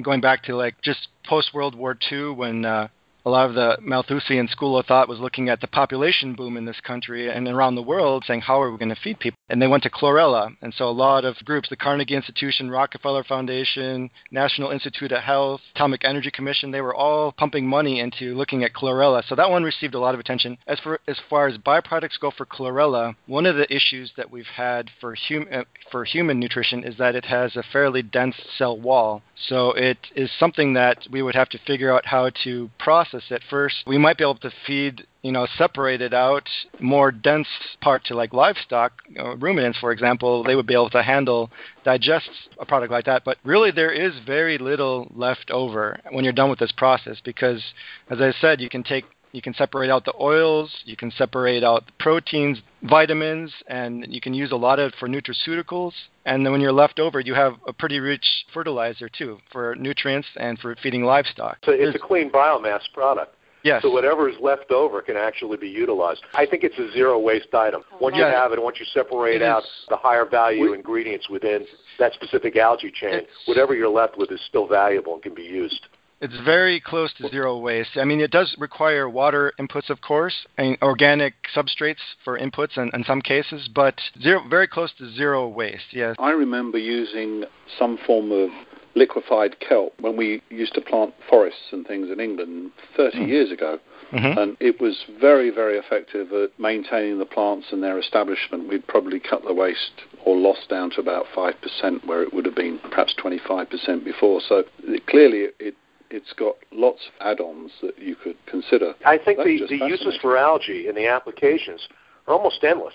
going 0.03 0.21
back 0.21 0.43
to 0.45 0.57
like 0.57 0.81
just 0.83 1.09
post 1.27 1.55
World 1.55 1.75
War 1.75 1.97
II, 2.11 2.31
when 2.31 2.65
uh, 2.65 2.89
a 3.25 3.31
lot 3.31 3.49
of 3.49 3.55
the 3.55 3.77
Malthusian 3.81 4.49
school 4.49 4.79
of 4.79 4.87
thought 4.87 5.09
was 5.09 5.19
looking 5.19 5.49
at 5.49 5.61
the 5.61 5.67
population 5.67 6.35
boom 6.35 6.57
in 6.57 6.65
this 6.65 6.81
country 6.81 7.29
and 7.31 7.49
around 7.49 7.75
the 7.75 7.83
world, 7.83 8.25
saying, 8.27 8.41
how 8.41 8.63
are 8.63 8.71
we 8.71 8.79
going 8.79 8.89
to 8.95 9.01
feed 9.03 9.19
people? 9.19 9.37
And 9.49 9.63
they 9.63 9.67
went 9.67 9.85
to 9.85 9.91
chlorella. 9.91 10.57
And 10.61 10.75
so 10.75 10.89
a 10.89 10.91
lot 10.91 11.25
of 11.25 11.37
groups, 11.45 11.69
the 11.69 11.77
Carnegie 11.77 12.17
Institution, 12.17 12.71
Rockefeller 12.71 13.23
Foundation, 13.25 14.11
National 14.31 14.71
Institute 14.71 15.13
of 15.13 15.23
Health, 15.23 15.61
Atomic 15.75 16.05
Energy 16.05 16.31
Commission, 16.31 16.71
they 16.71 16.81
were 16.81 16.95
all 16.95 17.33
pumping 17.33 17.67
money 17.67 18.01
into 18.01 18.35
looking 18.35 18.65
at 18.65 18.73
chlorella. 18.73 19.23
So 19.29 19.35
that 19.37 19.51
one 19.51 19.63
received 19.63 19.95
a 19.95 20.01
lot 20.01 20.15
of 20.15 20.21
attention. 20.21 20.59
As, 20.67 20.81
for, 20.81 21.01
as 21.07 21.19
far 21.31 21.47
as 21.47 21.59
byproducts 21.59 22.19
go 22.21 22.33
for 22.37 22.45
chlorella, 22.45 23.15
one 23.27 23.47
of 23.47 23.57
the 23.57 23.73
issues 23.73 24.13
that 24.17 24.31
we've 24.31 24.45
had 24.47 24.91
for, 25.01 25.15
hum, 25.15 25.47
uh, 25.53 25.63
for 25.91 26.05
human 26.05 26.41
nutrition 26.41 26.83
is 26.83 26.97
that 26.99 27.15
it 27.15 27.27
has 27.27 27.57
a 27.57 27.63
fairly 27.73 28.03
dense 28.03 28.37
cell 28.59 28.79
wall. 28.79 29.23
So 29.49 29.73
it 29.73 29.99
is 30.15 30.31
something 30.39 30.75
that 30.75 31.07
we 31.11 31.23
would 31.23 31.35
have 31.35 31.51
to 31.51 31.59
figure 31.59 31.95
out 31.95 32.07
how 32.07 32.31
to 32.45 32.71
process 32.79 33.25
at 33.31 33.43
first. 33.49 33.77
We 33.87 33.99
might 33.99 34.19
be 34.19 34.25
able 34.25 34.37
to 34.39 34.51
feed, 34.67 35.07
you 35.27 35.33
know, 35.33 35.49
separated 35.59 36.15
out 36.15 36.49
more 36.79 37.11
dense 37.11 37.49
part 37.81 38.05
to 38.05 38.15
like 38.15 38.33
livestock, 38.33 38.93
ruminants, 39.39 39.77
for 39.81 39.91
example. 39.91 40.45
They 40.45 40.55
would 40.55 40.69
be 40.69 40.75
able 40.75 40.91
to 40.91 41.03
handle, 41.03 41.51
digest 41.85 42.31
a 42.61 42.65
product 42.65 42.93
like 42.93 43.07
that. 43.07 43.25
But 43.25 43.39
really, 43.43 43.73
there 43.73 43.91
is 43.91 44.13
very 44.25 44.57
little 44.57 45.11
left 45.17 45.51
over 45.51 45.99
when 46.13 46.23
you're 46.23 46.33
done 46.33 46.49
with 46.49 46.61
this 46.61 46.71
process 46.71 47.17
because, 47.25 47.61
as 48.09 48.21
I 48.21 48.31
said, 48.41 48.61
you 48.61 48.69
can 48.69 48.85
take 48.85 49.05
you 49.33 49.43
can 49.43 49.53
separate 49.53 49.91
out 49.91 50.05
the 50.05 50.15
oils, 50.19 50.71
you 50.85 50.97
can 50.97 51.11
separate 51.11 51.63
out 51.63 51.85
the 51.85 51.93
proteins, 51.99 52.59
vitamins, 52.85 53.53
and 53.67 54.07
you 54.09 54.21
can 54.21 54.33
use 54.33 54.53
a 54.53 54.57
lot 54.57 54.79
of 54.79 54.95
for 54.99 55.09
nutraceuticals. 55.09 55.93
And 56.25 56.47
then 56.47 56.53
when 56.53 56.61
you're 56.63 56.73
left 56.73 57.01
over, 57.01 57.21
you 57.21 57.35
have 57.35 57.55
a 57.67 57.73
pretty 57.73 57.99
rich 57.99 58.25
fertilizer 58.55 59.11
too 59.11 59.39
for 59.53 59.75
nutrients 59.75 60.29
and 60.37 60.59
for 60.59 60.75
feeding 60.83 61.05
livestock. 61.05 61.59
So 61.65 61.73
it's 61.73 61.83
There's, 61.83 61.95
a 61.97 61.99
clean 61.99 62.31
biomass 62.31 62.81
product. 62.95 63.36
Yes. 63.67 63.83
So 63.83 63.91
whatever 63.91 64.29
is 64.29 64.37
left 64.41 64.71
over 64.71 65.03
can 65.03 65.17
actually 65.17 65.57
be 65.57 65.69
utilized. 65.69 66.23
I 66.35 66.47
think 66.47 66.63
it's 66.63 66.79
a 66.79 66.93
zero 66.93 67.19
waste 67.19 67.53
item. 67.53 67.83
Oh, 67.93 67.97
once 68.01 68.15
yes. 68.17 68.31
you 68.31 68.37
have 68.37 68.53
it, 68.53 68.63
once 68.63 68.79
you 68.79 68.87
separate 68.95 69.43
out 69.43 69.65
the 69.89 69.97
higher 69.97 70.25
value 70.25 70.71
we, 70.71 70.75
ingredients 70.75 71.29
within 71.29 71.67
that 71.99 72.13
specific 72.15 72.57
algae 72.57 72.93
chain, 72.93 73.23
whatever 73.47 73.75
you're 73.75 73.89
left 73.89 74.17
with 74.17 74.31
is 74.31 74.41
still 74.49 74.69
valuable 74.69 75.15
and 75.15 75.23
can 75.25 75.35
be 75.35 75.43
used. 75.43 75.89
It's 76.21 76.39
very 76.45 76.81
close 76.81 77.13
to 77.15 77.29
zero 77.29 77.59
waste. 77.59 77.91
I 77.97 78.05
mean, 78.05 78.21
it 78.21 78.31
does 78.31 78.55
require 78.59 79.11
water 79.11 79.53
inputs, 79.59 79.91
of 79.91 80.01
course, 80.01 80.47
and 80.57 80.79
organic 80.81 81.35
substrates 81.55 82.01
for 82.25 82.39
inputs 82.39 82.79
in, 82.79 82.91
in 82.95 83.03
some 83.05 83.21
cases, 83.21 83.69
but 83.75 84.01
zero, 84.23 84.43
very 84.49 84.69
close 84.69 84.93
to 84.99 85.13
zero 85.13 85.49
waste, 85.49 85.93
yes. 85.93 86.15
I 86.19 86.31
remember 86.31 86.79
using 86.79 87.45
some 87.79 87.99
form 88.07 88.33
of 88.33 88.49
liquefied 88.97 89.61
kelp 89.61 89.93
when 90.01 90.17
we 90.17 90.43
used 90.49 90.75
to 90.75 90.81
plant 90.81 91.15
forests 91.29 91.69
and 91.71 91.87
things 91.87 92.11
in 92.11 92.19
England 92.19 92.73
30 92.97 93.19
mm. 93.19 93.29
years 93.29 93.53
ago. 93.53 93.79
Mm-hmm. 94.13 94.39
And 94.39 94.57
it 94.61 94.81
was 94.81 95.05
very, 95.21 95.51
very 95.51 95.79
effective 95.79 96.33
at 96.33 96.59
maintaining 96.59 97.19
the 97.19 97.27
plants 97.27 97.67
and 97.73 97.83
their 97.83 97.99
establishment. 97.99 98.69
We'd 98.69 98.87
probably 98.87 99.21
cut 99.21 99.43
the 99.45 99.53
waste 99.53 100.03
or 100.25 100.37
loss 100.37 100.67
down 100.69 100.91
to 100.93 101.01
about 101.01 101.27
5%, 101.37 102.07
where 102.07 102.23
it 102.23 102.33
would 102.33 102.47
have 102.47 102.55
been 102.55 102.79
perhaps 102.91 103.15
25% 103.23 104.05
before. 104.05 104.41
So 104.49 104.65
it, 104.85 105.07
clearly, 105.07 105.49
it, 105.59 105.75
it's 106.11 106.33
got 106.33 106.55
lots 106.73 107.01
of 107.07 107.27
add-ons 107.27 107.73
that 107.83 107.99
you 107.99 108.15
could 108.15 108.37
consider. 108.47 108.95
I 109.05 109.19
think 109.19 109.39
the, 109.39 109.67
the 109.69 109.87
uses 109.87 110.17
for 110.23 110.37
algae 110.37 110.87
and 110.87 110.97
the 110.97 111.09
applications 111.09 111.87
are 112.29 112.35
almost 112.35 112.63
endless 112.63 112.95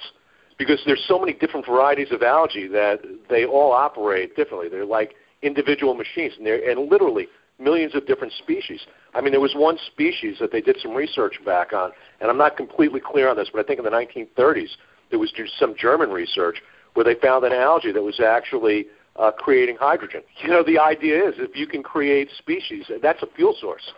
because 0.58 0.80
there's 0.86 1.04
so 1.08 1.20
many 1.20 1.34
different 1.34 1.66
varieties 1.66 2.12
of 2.12 2.24
algae 2.24 2.68
that 2.68 3.02
they 3.30 3.46
all 3.46 3.72
operate 3.72 4.36
differently. 4.36 4.70
They're 4.70 4.86
like 4.86 5.16
individual 5.42 5.94
machines, 5.94 6.34
and, 6.38 6.48
and 6.48 6.90
literally 6.90 7.28
millions 7.60 7.96
of 7.96 8.08
different 8.08 8.34
species. 8.34 8.82
I 9.14 9.22
mean, 9.22 9.32
there 9.32 9.42
was 9.42 9.54
one 9.56 9.78
species 9.88 10.38
that 10.40 10.52
they 10.52 10.62
did 10.62 10.78
some 10.82 10.94
research 10.94 11.40
back 11.46 11.74
on, 11.74 11.92
and 12.20 12.30
I'm 12.30 12.38
not 12.38 12.58
completely 12.58 13.00
clear 13.00 13.30
on 13.30 13.38
this, 13.38 13.50
but 13.54 13.64
I 13.64 13.68
think 13.68 13.80
in 13.80 13.86
the 13.86 13.92
1930s 13.92 14.70
there 15.10 15.20
was 15.20 15.32
some 15.60 15.76
German 15.78 16.10
research 16.10 16.62
where 16.94 17.04
they 17.04 17.16
found 17.16 17.46
an 17.46 17.54
algae 17.54 17.92
that 17.92 18.02
was 18.02 18.20
actually 18.20 18.88
uh, 19.18 19.32
creating 19.32 19.78
hydrogen. 19.80 20.22
You 20.44 20.50
know, 20.50 20.64
the 20.64 20.80
idea 20.80 21.28
is 21.28 21.36
if 21.38 21.56
you 21.56 21.68
can 21.68 21.84
create 21.84 22.30
species, 22.38 22.86
that's 23.02 23.22
a 23.22 23.28
fuel 23.36 23.56
source. 23.60 23.94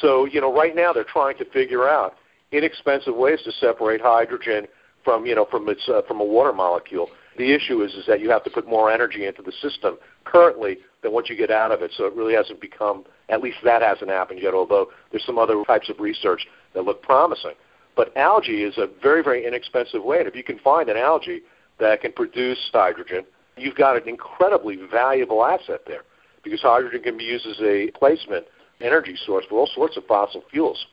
So, 0.00 0.24
you 0.24 0.40
know, 0.40 0.52
right 0.52 0.74
now 0.74 0.92
they're 0.92 1.04
trying 1.04 1.36
to 1.38 1.44
figure 1.46 1.88
out 1.88 2.14
inexpensive 2.52 3.14
ways 3.14 3.40
to 3.44 3.52
separate 3.52 4.00
hydrogen 4.00 4.66
from, 5.04 5.26
you 5.26 5.34
know, 5.34 5.46
from 5.50 5.68
its 5.68 5.82
uh, 5.88 6.02
from 6.08 6.20
a 6.20 6.24
water 6.24 6.52
molecule. 6.52 7.08
The 7.36 7.52
issue 7.52 7.82
is 7.82 7.92
is 7.94 8.06
that 8.06 8.20
you 8.20 8.30
have 8.30 8.44
to 8.44 8.50
put 8.50 8.68
more 8.68 8.90
energy 8.90 9.26
into 9.26 9.42
the 9.42 9.52
system 9.52 9.98
currently 10.24 10.78
than 11.02 11.12
what 11.12 11.28
you 11.28 11.36
get 11.36 11.50
out 11.50 11.72
of 11.72 11.82
it. 11.82 11.92
So 11.96 12.06
it 12.06 12.14
really 12.14 12.34
hasn't 12.34 12.60
become, 12.60 13.04
at 13.28 13.40
least 13.40 13.58
that 13.64 13.82
hasn't 13.82 14.10
happened 14.10 14.40
yet, 14.42 14.54
although 14.54 14.88
there's 15.10 15.24
some 15.24 15.38
other 15.38 15.62
types 15.64 15.88
of 15.88 16.00
research 16.00 16.46
that 16.74 16.84
look 16.84 17.02
promising. 17.02 17.54
But 17.96 18.16
algae 18.16 18.62
is 18.62 18.76
a 18.78 18.88
very, 19.02 19.22
very 19.22 19.46
inexpensive 19.46 20.02
way. 20.02 20.18
And 20.18 20.28
if 20.28 20.34
you 20.34 20.44
can 20.44 20.58
find 20.58 20.88
an 20.88 20.96
algae 20.96 21.42
that 21.78 22.00
can 22.00 22.12
produce 22.12 22.58
hydrogen, 22.72 23.24
you've 23.56 23.76
got 23.76 23.96
an 23.96 24.08
incredibly 24.08 24.76
valuable 24.90 25.44
asset 25.44 25.80
there 25.86 26.02
because 26.42 26.60
hydrogen 26.60 27.02
can 27.02 27.16
be 27.16 27.24
used 27.24 27.46
as 27.46 27.58
a 27.60 27.86
replacement 27.86 28.46
energy 28.80 29.16
source 29.24 29.44
for 29.48 29.58
all 29.58 29.70
sorts 29.74 29.96
of 29.96 30.04
fossil 30.06 30.42
fuels. 30.50 30.86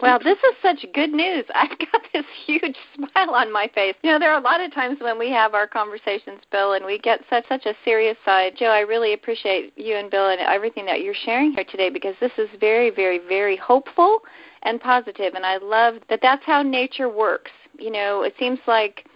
Well, 0.00 0.18
this 0.22 0.38
is 0.38 0.54
such 0.60 0.84
good 0.92 1.12
news. 1.12 1.44
I've 1.54 1.78
got 1.78 2.02
this 2.12 2.26
huge 2.44 2.76
smile 2.94 3.30
on 3.34 3.52
my 3.52 3.70
face. 3.74 3.94
You 4.02 4.12
know, 4.12 4.18
there 4.18 4.32
are 4.32 4.38
a 4.38 4.44
lot 4.44 4.60
of 4.60 4.72
times 4.72 4.98
when 5.00 5.18
we 5.18 5.30
have 5.30 5.54
our 5.54 5.66
conversations, 5.66 6.40
Bill, 6.50 6.74
and 6.74 6.84
we 6.84 6.98
get 6.98 7.20
such 7.30 7.46
such 7.48 7.66
a 7.66 7.74
serious 7.84 8.16
side. 8.24 8.54
Joe, 8.56 8.66
I 8.66 8.80
really 8.80 9.14
appreciate 9.14 9.72
you 9.76 9.96
and 9.96 10.10
Bill 10.10 10.28
and 10.28 10.40
everything 10.40 10.86
that 10.86 11.02
you're 11.02 11.14
sharing 11.14 11.52
here 11.52 11.64
today 11.64 11.90
because 11.90 12.14
this 12.20 12.32
is 12.38 12.48
very, 12.60 12.90
very, 12.90 13.18
very 13.18 13.56
hopeful 13.56 14.20
and 14.62 14.80
positive, 14.80 15.34
and 15.34 15.46
I 15.46 15.58
love 15.58 15.96
that 16.08 16.20
that's 16.22 16.44
how 16.44 16.62
nature 16.62 17.08
works. 17.08 17.52
You 17.78 17.90
know, 17.90 18.22
it 18.22 18.34
seems 18.38 18.58
like 18.66 19.06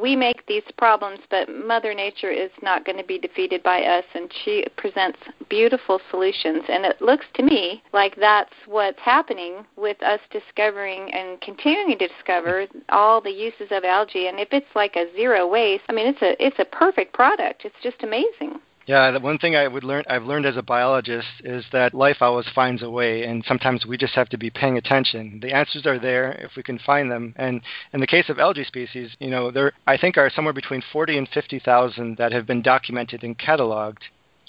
we 0.00 0.14
make 0.14 0.46
these 0.46 0.62
problems, 0.76 1.20
but 1.30 1.48
Mother 1.48 1.94
Nature 1.94 2.30
is 2.30 2.50
not 2.62 2.84
going 2.84 2.98
to 2.98 3.04
be 3.04 3.18
defeated 3.18 3.62
by 3.62 3.82
us, 3.82 4.04
and 4.14 4.30
she 4.44 4.64
presents 4.76 5.18
beautiful 5.48 6.00
solutions. 6.10 6.62
And 6.68 6.84
it 6.84 7.00
looks 7.00 7.26
to 7.34 7.42
me 7.42 7.82
like 7.92 8.16
that's 8.16 8.52
what's 8.66 9.00
happening 9.00 9.66
with 9.76 10.02
us 10.02 10.20
discovering 10.30 11.12
and 11.12 11.40
continuing 11.40 11.98
to 11.98 12.08
discover 12.08 12.66
all 12.90 13.20
the 13.20 13.30
uses 13.30 13.68
of 13.70 13.84
algae. 13.84 14.28
And 14.28 14.38
if 14.38 14.48
it's 14.52 14.74
like 14.74 14.96
a 14.96 15.12
zero 15.14 15.46
waste, 15.46 15.84
I 15.88 15.92
mean, 15.92 16.06
it's 16.06 16.22
a 16.22 16.44
it's 16.44 16.58
a 16.58 16.64
perfect 16.64 17.12
product. 17.14 17.64
It's 17.64 17.76
just 17.82 18.02
amazing. 18.02 18.60
Yeah, 18.88 19.10
the 19.10 19.20
one 19.20 19.36
thing 19.36 19.54
I 19.54 19.68
would 19.68 19.84
learn 19.84 20.04
I've 20.08 20.24
learned 20.24 20.46
as 20.46 20.56
a 20.56 20.62
biologist 20.62 21.28
is 21.44 21.62
that 21.72 21.92
life 21.92 22.22
always 22.22 22.48
finds 22.54 22.82
a 22.82 22.88
way, 22.88 23.24
and 23.24 23.44
sometimes 23.44 23.84
we 23.84 23.98
just 23.98 24.14
have 24.14 24.30
to 24.30 24.38
be 24.38 24.48
paying 24.48 24.78
attention. 24.78 25.40
The 25.42 25.52
answers 25.52 25.84
are 25.84 25.98
there 25.98 26.32
if 26.42 26.56
we 26.56 26.62
can 26.62 26.78
find 26.78 27.10
them. 27.10 27.34
And 27.36 27.60
in 27.92 28.00
the 28.00 28.06
case 28.06 28.30
of 28.30 28.38
algae 28.38 28.64
species, 28.64 29.14
you 29.20 29.28
know, 29.28 29.50
there 29.50 29.72
I 29.86 29.98
think 29.98 30.16
are 30.16 30.30
somewhere 30.30 30.54
between 30.54 30.82
40 30.90 31.18
and 31.18 31.28
50,000 31.28 32.16
that 32.16 32.32
have 32.32 32.46
been 32.46 32.62
documented 32.62 33.24
and 33.24 33.38
cataloged 33.38 34.08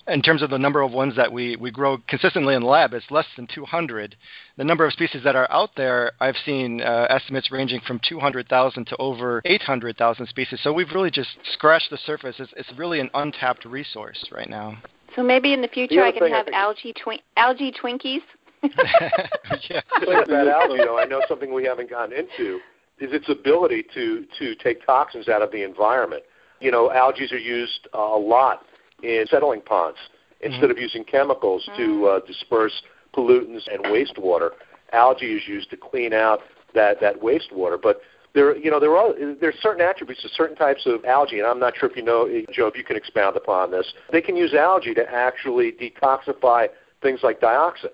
in 0.10 0.22
terms 0.22 0.42
of 0.42 0.50
the 0.50 0.58
number 0.58 0.82
of 0.82 0.92
ones 0.92 1.16
that 1.16 1.32
we, 1.32 1.56
we 1.56 1.72
grow 1.72 1.98
consistently 2.08 2.56
in 2.56 2.62
the 2.62 2.68
lab, 2.68 2.94
it's 2.94 3.10
less 3.12 3.26
than 3.36 3.48
200. 3.54 4.16
The 4.58 4.64
number 4.64 4.86
of 4.86 4.94
species 4.94 5.24
that 5.24 5.36
are 5.36 5.50
out 5.52 5.72
there, 5.76 6.12
I've 6.20 6.36
seen 6.46 6.82
uh, 6.82 7.08
estimates 7.10 7.52
ranging 7.52 7.82
from 7.82 8.00
200,000 8.08 8.88
to 8.88 8.98
over 8.98 9.42
800,000 9.46 10.28
species. 10.28 10.60
So 10.62 10.74
we've 10.74 10.92
really 10.94 11.12
just 11.12 11.30
scratched 11.54 11.90
the 11.90 11.98
surface. 11.98 12.36
It's, 12.40 12.52
it's 12.58 12.72
really 12.78 13.00
an 13.00 13.10
untapped 13.14 13.66
resource 13.66 14.24
right 14.32 14.50
now. 14.50 14.78
So 15.16 15.24
maybe 15.24 15.54
in 15.54 15.62
the 15.62 15.68
future 15.68 15.96
the 15.96 16.04
I 16.04 16.12
can 16.12 16.30
have 16.30 16.48
I 16.54 16.58
algae, 16.58 16.94
twi- 16.94 17.22
algae 17.38 17.72
Twinkies. 17.72 18.22
yeah. 18.62 19.82
that 20.02 20.48
algae, 20.48 20.78
though, 20.84 21.00
I 21.00 21.06
know 21.06 21.22
something 21.28 21.54
we 21.54 21.64
haven't 21.64 21.90
gotten 21.90 22.18
into 22.18 22.60
is 23.00 23.14
its 23.14 23.30
ability 23.30 23.86
to 23.94 24.26
to 24.38 24.56
take 24.56 24.86
toxins 24.86 25.30
out 25.30 25.42
of 25.42 25.52
the 25.52 25.64
environment. 25.64 26.24
You 26.60 26.72
know, 26.72 26.92
algae 26.92 27.28
are 27.32 27.38
used 27.38 27.88
uh, 27.94 28.00
a 28.00 28.20
lot 28.20 28.66
in 29.04 29.26
settling 29.30 29.62
ponds 29.62 29.98
instead 30.42 30.64
mm-hmm. 30.64 30.72
of 30.72 30.78
using 30.78 31.04
chemicals 31.04 31.68
mm-hmm. 31.72 32.02
to 32.02 32.06
uh, 32.08 32.20
disperse 32.26 32.82
pollutants 33.16 33.68
and 33.72 33.84
wastewater. 33.86 34.52
Algae 34.94 35.34
is 35.34 35.48
used 35.48 35.70
to 35.70 35.78
clean 35.78 36.14
out 36.14 36.40
that 36.74 37.00
that 37.02 37.22
wastewater, 37.22 37.78
but 37.82 38.02
there, 38.34 38.56
you 38.56 38.70
know, 38.70 38.80
there 38.80 38.96
are 38.96 39.14
there's 39.40 39.56
certain 39.62 39.82
attributes 39.82 40.22
to 40.22 40.30
certain 40.30 40.56
types 40.56 40.84
of 40.86 41.04
algae, 41.06 41.40
and 41.40 41.48
I'm 41.48 41.60
not 41.60 41.74
sure 41.78 41.90
if 41.90 41.96
you 41.96 42.04
know, 42.04 42.28
Joe, 42.52 42.68
if 42.68 42.78
you 42.78 42.84
can 42.84 42.96
expound 42.96 43.36
upon 43.36 43.72
this. 43.72 43.92
They 44.12 44.22
can 44.22 44.36
use 44.36 44.54
algae 44.54 44.94
to 44.94 45.10
actually 45.10 45.72
detoxify 45.72 46.68
things 47.02 47.22
like 47.24 47.42
dioxin, 47.42 47.90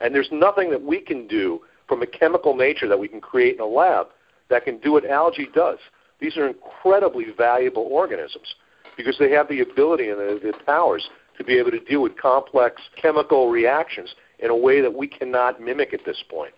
and 0.00 0.14
there's 0.14 0.28
nothing 0.30 0.70
that 0.70 0.82
we 0.82 1.00
can 1.00 1.26
do 1.26 1.60
from 1.88 2.02
a 2.02 2.06
chemical 2.06 2.56
nature 2.56 2.88
that 2.88 2.98
we 2.98 3.08
can 3.08 3.20
create 3.20 3.56
in 3.56 3.60
a 3.60 3.66
lab 3.66 4.06
that 4.48 4.64
can 4.64 4.78
do 4.78 4.92
what 4.92 5.08
algae 5.08 5.48
does. 5.54 5.78
These 6.20 6.36
are 6.36 6.46
incredibly 6.46 7.26
valuable 7.36 7.88
organisms 7.90 8.54
because 8.96 9.16
they 9.18 9.30
have 9.30 9.48
the 9.48 9.60
ability 9.60 10.08
and 10.08 10.18
the, 10.18 10.40
the 10.42 10.52
powers 10.64 11.08
to 11.38 11.44
be 11.44 11.58
able 11.58 11.70
to 11.70 11.80
deal 11.80 12.02
with 12.02 12.16
complex 12.16 12.80
chemical 13.00 13.50
reactions 13.50 14.14
in 14.38 14.50
a 14.50 14.56
way 14.56 14.80
that 14.80 14.92
we 14.92 15.06
cannot 15.06 15.60
mimic 15.60 15.92
at 15.92 16.00
this 16.04 16.22
point. 16.30 16.52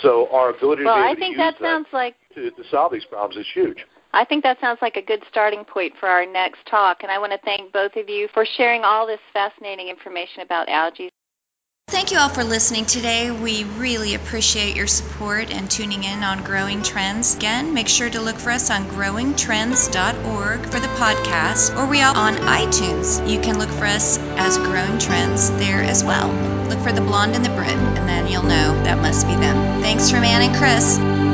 So 0.00 0.28
our 0.32 0.50
ability 0.50 0.84
well, 0.84 0.96
to 0.96 1.02
I 1.02 1.14
think 1.14 1.36
to 1.36 1.42
use 1.42 1.54
that, 1.58 1.58
sounds 1.60 1.86
like 1.92 2.14
to, 2.34 2.50
to 2.50 2.62
solve 2.70 2.92
these 2.92 3.04
problems 3.04 3.36
is 3.36 3.46
huge. 3.52 3.84
I 4.14 4.24
think 4.24 4.42
that 4.42 4.60
sounds 4.60 4.78
like 4.82 4.96
a 4.96 5.02
good 5.02 5.22
starting 5.30 5.64
point 5.64 5.94
for 5.98 6.08
our 6.08 6.26
next 6.26 6.60
talk, 6.66 7.02
and 7.02 7.10
I 7.10 7.18
want 7.18 7.32
to 7.32 7.38
thank 7.44 7.72
both 7.72 7.96
of 7.96 8.08
you 8.08 8.28
for 8.34 8.44
sharing 8.56 8.82
all 8.84 9.06
this 9.06 9.20
fascinating 9.32 9.88
information 9.88 10.42
about 10.42 10.68
algae. 10.68 11.10
Thank 11.88 12.10
you 12.10 12.18
all 12.18 12.28
for 12.28 12.44
listening 12.44 12.86
today. 12.86 13.30
We 13.30 13.64
really 13.64 14.14
appreciate 14.14 14.76
your 14.76 14.86
support 14.86 15.50
and 15.50 15.70
tuning 15.70 16.04
in 16.04 16.22
on 16.22 16.42
Growing 16.42 16.82
Trends. 16.82 17.34
Again, 17.36 17.74
make 17.74 17.88
sure 17.88 18.08
to 18.08 18.20
look 18.20 18.36
for 18.36 18.50
us 18.50 18.70
on 18.70 18.86
growingtrends.org 18.86 20.66
for 20.66 20.80
the 20.80 20.88
podcast, 20.88 21.76
or 21.76 21.86
we 21.86 22.00
are 22.00 22.16
on 22.16 22.34
iTunes. 22.36 23.28
You 23.28 23.40
can 23.40 23.58
look 23.58 23.70
for 23.70 23.84
us 23.84 24.18
as 24.36 24.56
Growing 24.58 24.98
Trends 24.98 25.50
there 25.50 25.82
as 25.82 26.02
well. 26.02 26.28
Look 26.68 26.80
for 26.80 26.92
the 26.92 27.02
blonde 27.02 27.34
and 27.34 27.44
the 27.44 27.50
Brit, 27.50 27.68
and 27.68 28.08
then 28.08 28.26
you'll 28.28 28.42
know 28.42 28.82
that 28.84 28.98
must 28.98 29.26
be 29.26 29.34
them. 29.34 29.82
Thanks 29.82 30.10
from 30.10 30.24
Ann 30.24 30.42
and 30.42 30.56
Chris. 30.56 31.31